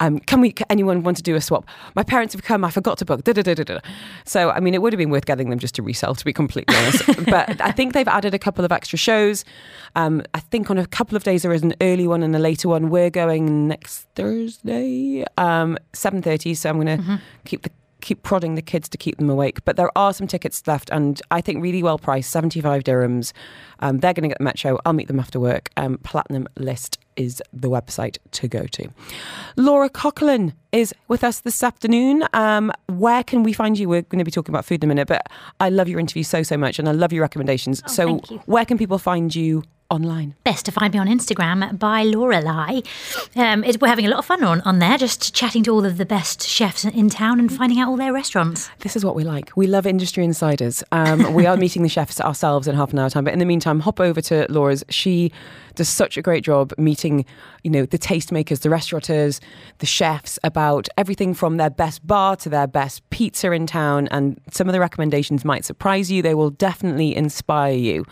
[0.00, 1.66] Um, can we, can anyone want to do a swap?
[1.94, 3.24] My parents have come, I forgot to book.
[3.24, 3.78] Da, da, da, da, da.
[4.24, 6.32] So, I mean, it would have been worth getting them just to resell, to be
[6.32, 7.06] completely honest.
[7.26, 9.44] but I think they've added a couple of extra shows.
[9.96, 12.38] Um, I think on a couple of days there is an early one and a
[12.38, 12.90] later one.
[12.90, 16.54] We're going next Thursday, um, seven thirty.
[16.54, 17.70] So I'm going to keep the
[18.00, 19.64] keep prodding the kids to keep them awake.
[19.64, 23.32] But there are some tickets left, and I think really well priced, seventy five dirhams.
[23.80, 24.78] Um, they're going to get the Metro.
[24.84, 25.70] I'll meet them after work.
[25.76, 28.88] Um, Platinum List is the website to go to.
[29.56, 32.24] Laura Coughlin is with us this afternoon.
[32.32, 33.88] Um, where can we find you?
[33.88, 35.26] We're going to be talking about food in a minute, but
[35.60, 37.82] I love your interview so so much, and I love your recommendations.
[37.86, 38.38] so, thank you.
[38.46, 40.34] where can people find you online?
[40.44, 42.80] Best to find me on Instagram by Lorelei.
[43.36, 45.84] Um, it's, we're having a lot of fun on, on there, just chatting to all
[45.84, 48.70] of the best chefs in town and finding out all their restaurants.
[48.80, 49.56] This is what we like.
[49.56, 50.82] We love industry insiders.
[50.92, 53.44] Um, we are meeting the chefs ourselves in half an hour time, but in the
[53.44, 54.84] meantime, hop over to Laura's.
[54.88, 55.32] She
[55.74, 57.24] does such a great job meeting,
[57.62, 59.40] you know, the tastemakers, the restaurateurs,
[59.78, 64.08] the chefs about everything from their best bar to their best pizza in town.
[64.08, 66.22] And some of the recommendations might surprise you.
[66.22, 68.04] They will definitely inspire you.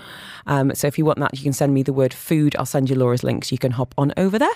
[0.46, 2.56] Um, so if you want that, you can send me the word food.
[2.56, 3.52] I'll send you Laura's links.
[3.52, 4.54] You can hop on over there.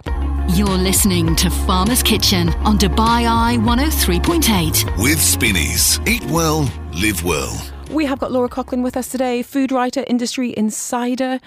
[0.50, 5.02] You're listening to Farmer's Kitchen on Dubai Eye 103.8.
[5.02, 6.00] With Spinneys.
[6.06, 7.60] Eat well, live well.
[7.90, 11.40] We have got Laura Coughlin with us today, food writer, industry insider.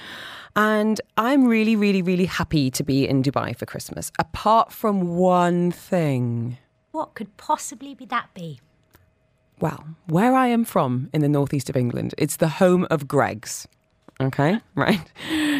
[0.55, 5.71] And I'm really, really, really happy to be in Dubai for Christmas, apart from one
[5.71, 6.57] thing.
[6.91, 8.59] What could possibly be that be?
[9.59, 13.67] Well, where I am from in the northeast of England, it's the home of Greggs.
[14.21, 15.11] Okay, right?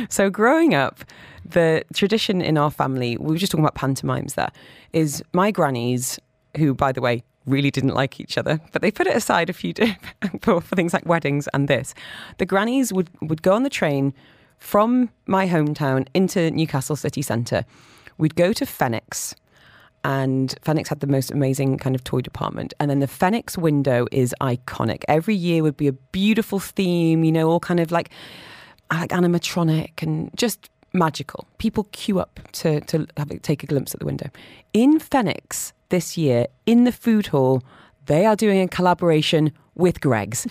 [0.10, 1.04] So, growing up,
[1.46, 4.52] the tradition in our family, we were just talking about pantomimes there,
[4.94, 6.20] is my grannies,
[6.58, 9.54] who, by the way, really didn't like each other, but they put it aside a
[9.54, 9.74] few
[10.42, 11.94] for, for things like weddings and this.
[12.38, 14.14] The grannies would, would go on the train
[14.60, 17.66] from my hometown into Newcastle city centre.
[18.18, 19.36] We'd go to Fenwick's,
[20.04, 22.74] and Fenwick's had the most amazing kind of toy department.
[22.80, 25.04] And then the Fenwick's window is iconic.
[25.08, 28.10] Every year would be a beautiful theme, you know, all kind of like,
[28.92, 31.48] like animatronic and just magical.
[31.58, 34.30] People queue up to, to have take a glimpse at the window.
[34.74, 37.64] In Fenwick's this year, in the food hall,
[38.06, 40.48] they are doing a collaboration with Greggs.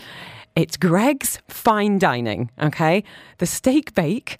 [0.59, 3.05] It's Greggs Fine Dining, okay?
[3.39, 4.39] The steak bake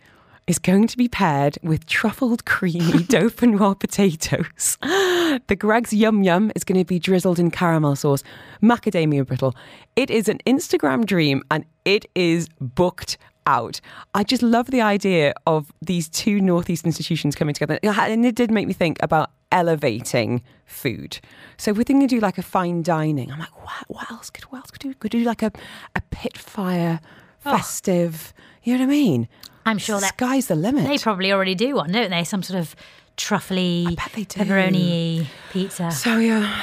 [0.49, 4.79] is going to be paired with truffled creamy dauphinoise potatoes.
[4.81, 8.25] The Greggs Yum Yum is going to be drizzled in caramel sauce,
[8.61, 9.55] macadamia brittle.
[9.95, 13.17] It is an Instagram dream and it is booked
[13.49, 13.81] out.
[14.15, 17.79] I just love the idea of these two Northeast institutions coming together.
[17.83, 21.19] And it did make me think about elevating food.
[21.57, 23.33] So if we're thinking to do like a fine dining.
[23.33, 24.93] I'm like, what, what else could what else could do?
[24.95, 25.51] Could do like a,
[25.97, 27.01] a pit fire
[27.47, 27.57] Oh.
[27.57, 28.35] festive.
[28.65, 29.29] You know what I mean?
[29.65, 30.87] I'm sure that sky's the limit.
[30.89, 32.25] they probably already do one, don't they?
[32.25, 32.75] Some sort of
[33.17, 34.41] truffly, bet they do.
[34.41, 35.91] pepperoni pizza.
[35.93, 36.63] so yeah,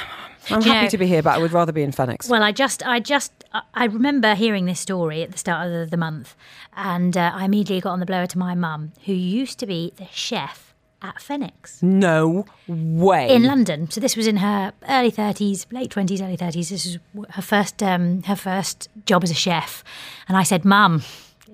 [0.50, 2.30] I'm Do you happy know- to be here, but I would rather be in Fenwick's.
[2.30, 3.32] Well, I just, I just,
[3.74, 6.36] I- remember hearing this story at the start of the, month,
[6.76, 9.93] and uh, I immediately got on the blower to my mum, who used to be
[9.98, 13.30] the chef at Fenwick's no way.
[13.34, 13.89] in London.
[13.91, 16.70] So this was in her early thirties, late twenties, early thirties.
[16.70, 16.98] This is
[17.32, 19.84] her first, um, her first job as a chef,
[20.28, 21.04] and I said, "Mum,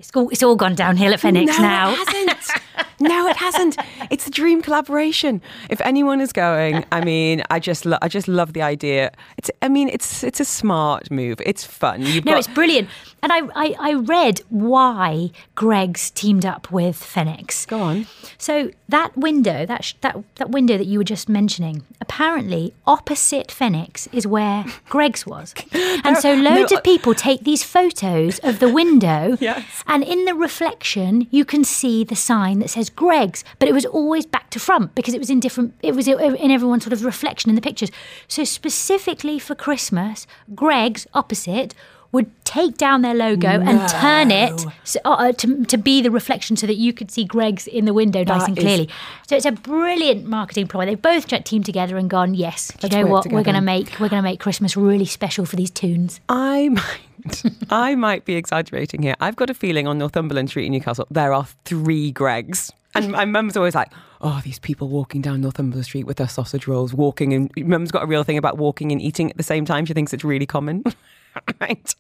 [0.02, 2.62] it's all, it's all gone downhill at Fenwick's no, now." it hasn't.
[3.00, 3.78] no, it hasn't.
[4.10, 5.42] It's a dream collaboration.
[5.70, 9.12] If anyone is going, I mean, I just, lo- I just love the idea.
[9.38, 11.40] It's, I mean, it's, it's a smart move.
[11.46, 12.02] It's fun.
[12.02, 12.90] You've No, got- it's brilliant.
[13.24, 17.66] And I, I, I read why Greggs teamed up with Fenwick's.
[17.68, 18.08] Go on.
[18.40, 23.52] So that window, that sh- that that window that you were just mentioning, apparently opposite
[23.52, 25.54] Fenwick's is where Greggs was,
[26.04, 29.84] and so loads no, of people take these photos of the window, Yes.
[29.92, 33.86] And in the reflection you can see the sign that says Greggs, but it was
[33.86, 35.74] always back to front because it was in different.
[35.84, 37.92] It was in everyone's sort of reflection in the pictures.
[38.28, 40.26] So specifically for Christmas,
[40.56, 41.76] Greggs opposite.
[42.14, 46.58] Would take down their logo and turn it so, uh, to, to be the reflection
[46.58, 48.90] so that you could see Greggs in the window nice That and is- clearly.
[49.30, 50.86] So it's a brilliant marketing ploy.
[50.86, 53.28] They've both teamed together and gone, yes, do you Let's know what?
[53.28, 56.20] We're going to make we're going to make Christmas really special for these tunes.
[56.28, 57.00] I might,
[57.70, 59.16] I might be exaggerating here.
[59.20, 63.26] I've got a feeling on Northumberland Street in Newcastle there are three Greggs, and my
[63.26, 63.92] mum's always like,
[64.22, 68.04] "Oh, these people walking down Northumberland Street with their sausage rolls, walking." And mum's got
[68.04, 69.86] a real thing about walking and eating at the same time.
[69.86, 70.84] She thinks it's really common.
[71.62, 71.96] right.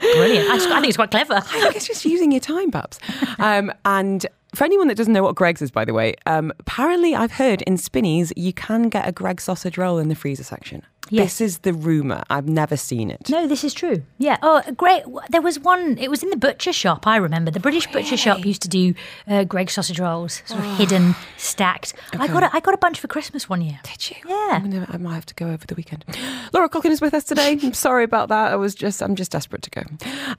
[0.00, 0.50] Brilliant.
[0.50, 1.34] I, just, I think it's quite clever.
[1.34, 2.98] I think it's just using your time, perhaps.
[3.38, 7.14] Um, and for anyone that doesn't know what Greggs is, by the way, um, apparently
[7.14, 10.82] I've heard in Spinneys you can get a Greg sausage roll in the freezer section.
[11.10, 11.38] Yes.
[11.38, 12.22] This is the rumour.
[12.28, 13.28] I've never seen it.
[13.30, 14.02] No, this is true.
[14.18, 14.36] Yeah.
[14.42, 15.04] Oh, great.
[15.30, 15.96] There was one.
[15.98, 17.06] It was in the butcher shop.
[17.06, 18.94] I remember the British butcher shop used to do
[19.26, 21.94] uh, Greg sausage rolls, sort of hidden, stacked.
[22.18, 23.80] I got a, I got a bunch for Christmas one year.
[23.84, 24.16] Did you?
[24.26, 24.60] Yeah.
[24.60, 26.04] Gonna, I might have to go over the weekend.
[26.52, 27.58] Laura Coughlin is with us today.
[27.62, 28.52] I'm sorry about that.
[28.52, 29.82] I was just, I'm just desperate to go.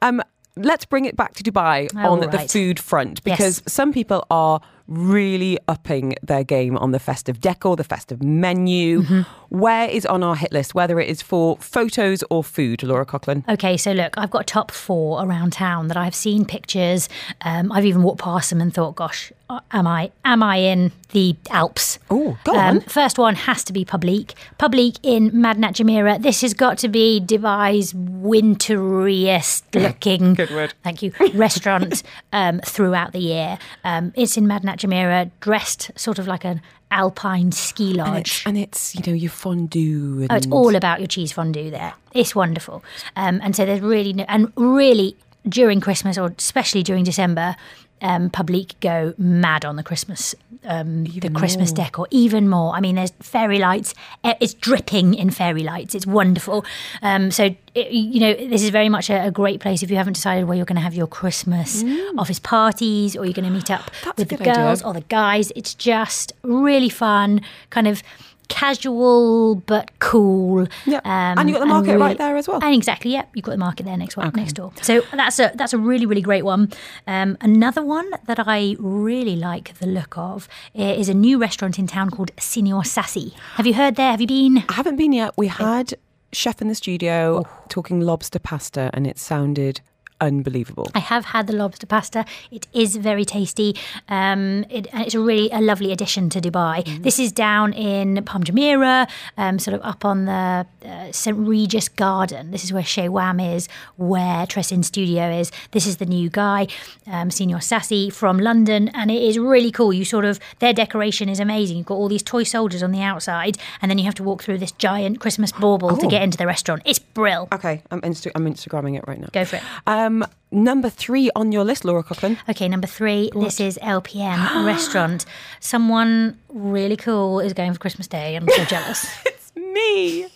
[0.01, 0.21] Um,
[0.55, 3.73] let's bring it back to Dubai Oh, on the food front because Yes.
[3.73, 4.59] some people are
[4.89, 9.03] really upping their game on the festive decor, the festive menu.
[9.03, 9.21] Mm-hmm.
[9.49, 13.47] Where is on our hit list, whether it is for photos or food, Laura Coughlin?
[13.47, 17.09] Okay, so look, I've got a top four around town that I've seen pictures.
[17.41, 20.91] Um, I've even walked past them and thought, "Gosh, uh, am I am I in
[21.13, 22.81] the Alps?" Oh, go um, on.
[22.81, 24.35] First one has to be Publique.
[24.57, 26.21] Publique in Madinat Jumeirah.
[26.21, 30.35] This has got to be Dubai's winteriest looking.
[30.35, 30.73] Good word.
[30.83, 31.11] Thank you.
[31.33, 33.57] Restaurant um, throughout the year.
[33.83, 36.61] Um, it's in Madinat Jumeirah, dressed sort of like an
[36.91, 38.19] alpine ski And lodge.
[38.19, 40.21] it's, and it's, you know, your fondue.
[40.23, 41.93] And Oh, it's all about your cheese fondue there.
[42.13, 42.83] It's wonderful.
[43.15, 45.15] Um, and so there's really, no, and really
[45.47, 47.55] during Christmas or especially during December,
[48.01, 50.33] um, Publique go mad on the Christmas,
[50.65, 52.73] um, the Christmas decor even more.
[52.75, 53.93] I mean, there's fairy lights.
[54.23, 55.95] Eh, It's dripping in fairy lights.
[55.95, 56.65] It's wonderful.
[57.01, 59.97] Um, so it, you know, this is very much a, a great place if you
[59.97, 61.83] haven't decided where you're going to have your Christmas
[62.17, 64.03] office parties or you're going to meet up Mm.
[64.03, 64.55] That's with the good idea.
[64.63, 65.51] girls or the guys.
[65.55, 68.03] It's just really fun, kind of
[68.49, 70.67] casual but cool.
[70.85, 70.99] Yeah.
[71.03, 72.61] And you got the market right there as well.
[72.61, 74.73] And exactly, yep, you've got the market there next one, next door.
[74.81, 76.71] So that's a that's a really really great one.
[77.07, 81.87] Um, another one that I really like the look of is a new restaurant in
[81.87, 83.33] town called Signor Sassi.
[83.55, 84.11] Have you heard there?
[84.11, 84.63] Have you been?
[84.67, 85.33] I haven't been yet.
[85.37, 85.93] We had
[86.31, 89.81] chef in the studio talking lobster pasta, and it sounded
[90.21, 90.87] unbelievable.
[90.95, 92.25] I have had the lobster pasta.
[92.51, 93.75] It is very tasty.
[94.07, 96.83] Um, it, and it's a really a lovely addition to Dubai.
[96.83, 97.01] Mm-hmm.
[97.03, 101.89] This is down in Palm Jumeirah, um, sort of up on the uh, St Regis
[101.89, 102.51] Garden.
[102.51, 103.67] This is where Shea Wham is,
[103.97, 105.51] where Tresind Studio is.
[105.71, 106.67] This is the new guy,
[107.07, 109.93] um, Signor Sassi from London, and it is really cool.
[109.93, 111.77] You sort of their decoration is amazing.
[111.77, 114.43] You've got all these toy soldiers on the outside, and then you have to walk
[114.43, 116.09] through this giant Christmas bauble to Oh.
[116.09, 116.81] get into the restaurant.
[116.85, 117.47] It's brill.
[117.53, 119.27] Okay, I'm, Insta- I'm Instagramming it right now.
[119.31, 119.63] Go for it.
[119.85, 120.08] Um,
[120.51, 122.37] number three on your list, Laura Coughlin.
[122.49, 123.29] Okay, number three.
[123.35, 125.25] This is LPM restaurant.
[125.59, 128.35] Someone really cool is going for Christmas Day.
[128.35, 129.05] I'm so jealous.
[129.25, 130.27] It's me.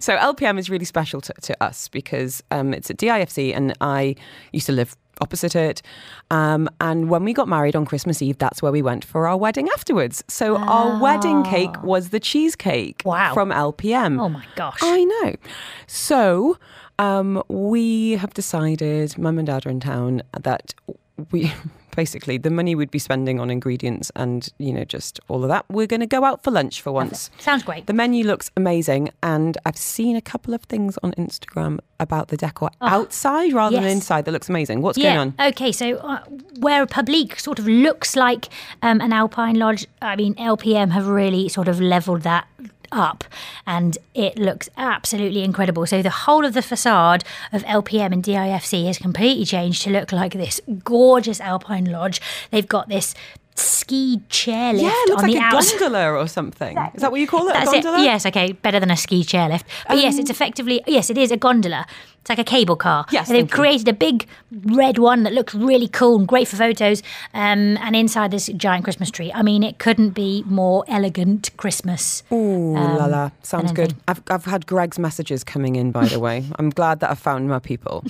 [0.00, 4.14] So LPM is really special to, to us because um, it's at DIFC and I
[4.52, 5.80] used to live opposite it.
[6.30, 9.36] Um, and when we got married on Christmas Eve, that's where we went for our
[9.36, 10.22] wedding afterwards.
[10.28, 13.32] So our wedding cake was the cheesecake Wow.
[13.34, 14.20] from LPM.
[14.20, 14.78] oh my gosh.
[14.82, 15.34] I know.
[15.86, 16.58] So
[16.98, 20.74] um, we have decided, mum and dad are in town, that
[21.30, 21.52] we
[21.96, 25.64] basically the money we'd be spending on ingredients and you know just all of that
[25.68, 27.86] we're going to go out for lunch for once Sounds great.
[27.86, 32.36] the menu looks amazing and i've seen a couple of things on instagram about the
[32.36, 35.14] decor outside rather than inside that looks amazing what's yeah.
[35.14, 35.72] going on Okay.
[35.72, 36.20] So uh,
[36.58, 38.48] where Publique sort of looks like
[38.82, 42.46] um, an Alpine Lodge, I mean LPM have really sort of leveled that
[42.94, 43.24] up
[43.66, 45.86] and it looks absolutely incredible.
[45.86, 50.12] So the whole of the facade of LPM and DIFC has completely changed to look
[50.12, 52.20] like this gorgeous Alpine Lodge.
[52.50, 53.14] They've got this
[53.56, 55.78] ski chairlift yeah it looks on like the a outside.
[55.78, 58.04] gondola or something is that what you call it That's a gondola it.
[58.04, 59.62] Yes, okay, better than a ski chairlift.
[59.88, 61.86] But yes, it's effectively yes, it is a gondola.
[62.20, 63.04] It's like a cable car.
[63.10, 63.56] Yes, And they've thank you.
[63.56, 67.02] created a big red one that looks really cool and great for photos.
[67.34, 69.30] Um, and inside this giant Christmas tree.
[69.34, 72.22] I mean, it couldn't be more elegant Christmas.
[72.32, 73.94] Ooh la um, la, sounds good.
[74.08, 75.92] I've I've had Greggs messages coming in.
[75.92, 78.02] By the way, I'm glad that I found my people.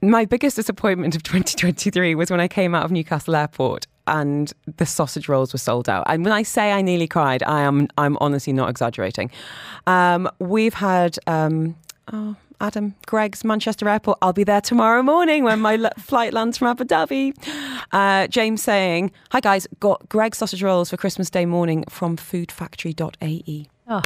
[0.00, 4.86] My biggest disappointment of 2023 was when I came out of Newcastle Airport and the
[4.86, 6.04] sausage rolls were sold out.
[6.08, 9.30] And when I say I nearly cried, I am I'm honestly not exaggerating.
[9.86, 11.76] Um, we've had um,
[12.12, 14.18] oh, Adam Greggs Manchester Airport.
[14.22, 17.34] I'll be there tomorrow morning when my flight lands from Abu Dhabi.
[17.92, 23.66] Uh, James saying, "Hi guys, got Greggs sausage rolls for Christmas Day morning from foodfactory.ae."
[23.88, 24.02] Oh,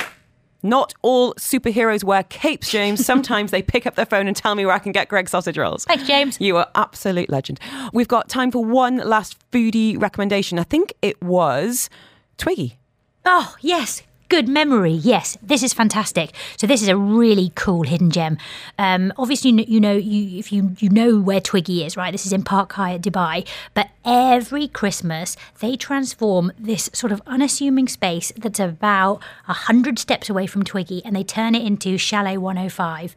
[0.63, 3.05] Not all superheroes wear capes, James.
[3.13, 5.59] Sometimes they pick up their phone and tell me where I can get Greg sausage
[5.59, 5.85] rolls.
[5.85, 6.41] Thanks, James.
[6.41, 7.59] You are absolute legend.
[7.93, 10.59] We've got time for one last foodie recommendation.
[10.59, 11.91] I think it was
[12.39, 12.79] Twiggy.
[13.25, 14.03] Oh, yes.
[14.33, 14.93] Good memory.
[14.93, 16.33] Yes, this is fantastic.
[16.57, 18.39] So this is a really cool hidden gem.
[18.79, 22.11] Um, obviously, you know, you if you you know where Twiggy is, right?
[22.11, 23.47] This is in Park Hyatt, Dubai.
[23.75, 30.47] But every Christmas, they transform this sort of unassuming space that's about hundred steps away
[30.47, 33.15] from Twiggy, and they turn it into Chalet 105.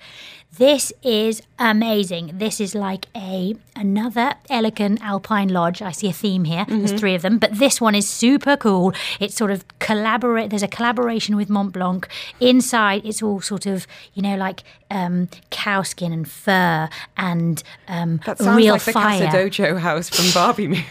[0.57, 2.31] This is amazing.
[2.35, 5.81] This is like a another elegant alpine lodge.
[5.81, 6.65] I see a theme here.
[6.69, 8.93] There's three of them, but this one is super cool.
[9.19, 10.51] It's sort of collaborate.
[10.51, 12.07] There's a collaboration with Mont Blanc.
[12.39, 16.87] Inside, it's all sort of you know like um, cow skin and fur
[17.17, 19.25] and um, That sounds real like the fire.
[19.25, 20.85] Casa Dojo house from Barbie movie,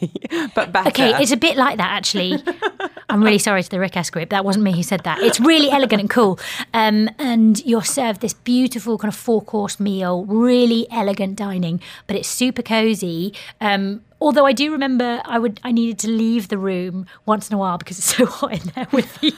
[0.54, 0.88] but better.
[0.88, 2.42] Okay, it's a bit like that actually.
[3.08, 4.30] I'm really sorry to the Rikas group.
[4.30, 5.20] That wasn't me who said that.
[5.20, 6.38] It's really elegant and cool.
[6.74, 12.16] Um, and you're served this beautiful kind of four course meal, really elegant dining, but
[12.16, 13.32] it's super cozy.
[13.60, 17.54] Um, although I do remember I would I needed to leave the room once in
[17.54, 19.34] a while because it's so hot in there with the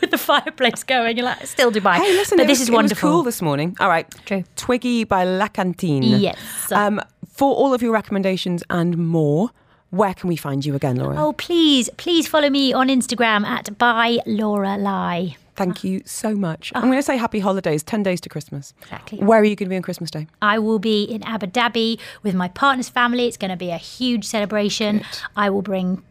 [0.00, 1.16] with the fireplace going.
[1.16, 1.96] You're like, still Dubai.
[1.96, 3.08] Hey, listen, but this was, is wonderful.
[3.08, 3.76] It was cool this morning.
[3.80, 4.12] All right.
[4.24, 4.44] True.
[4.56, 6.02] Twiggy by La Cantine.
[6.02, 6.38] Yes.
[6.72, 9.50] Um, for all of your recommendations and more,
[9.96, 11.16] where can we find you again, Laura?
[11.18, 15.36] Oh, please, please follow me on Instagram at by Laura Lai.
[15.56, 16.72] Thank you so much.
[16.74, 16.78] Ah.
[16.80, 18.74] I'm going to say happy holidays, 10 days to Christmas.
[18.82, 19.18] Exactly.
[19.18, 20.26] Where are you going to be on Christmas Day?
[20.42, 23.26] I will be in Abu Dhabi with my partner's family.
[23.28, 25.04] It's going to be a huge celebration.
[25.36, 26.02] I will bring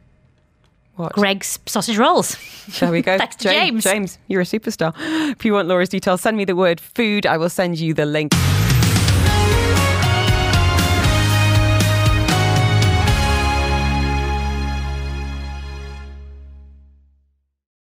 [0.96, 1.12] What?
[1.14, 2.38] Greggs sausage rolls.
[2.80, 3.18] There we go.
[3.24, 3.84] Thanks to James.
[3.84, 4.94] James, you're a superstar.
[5.32, 7.26] If you want Laura's details, send me the word food.
[7.26, 8.32] I will send you the link.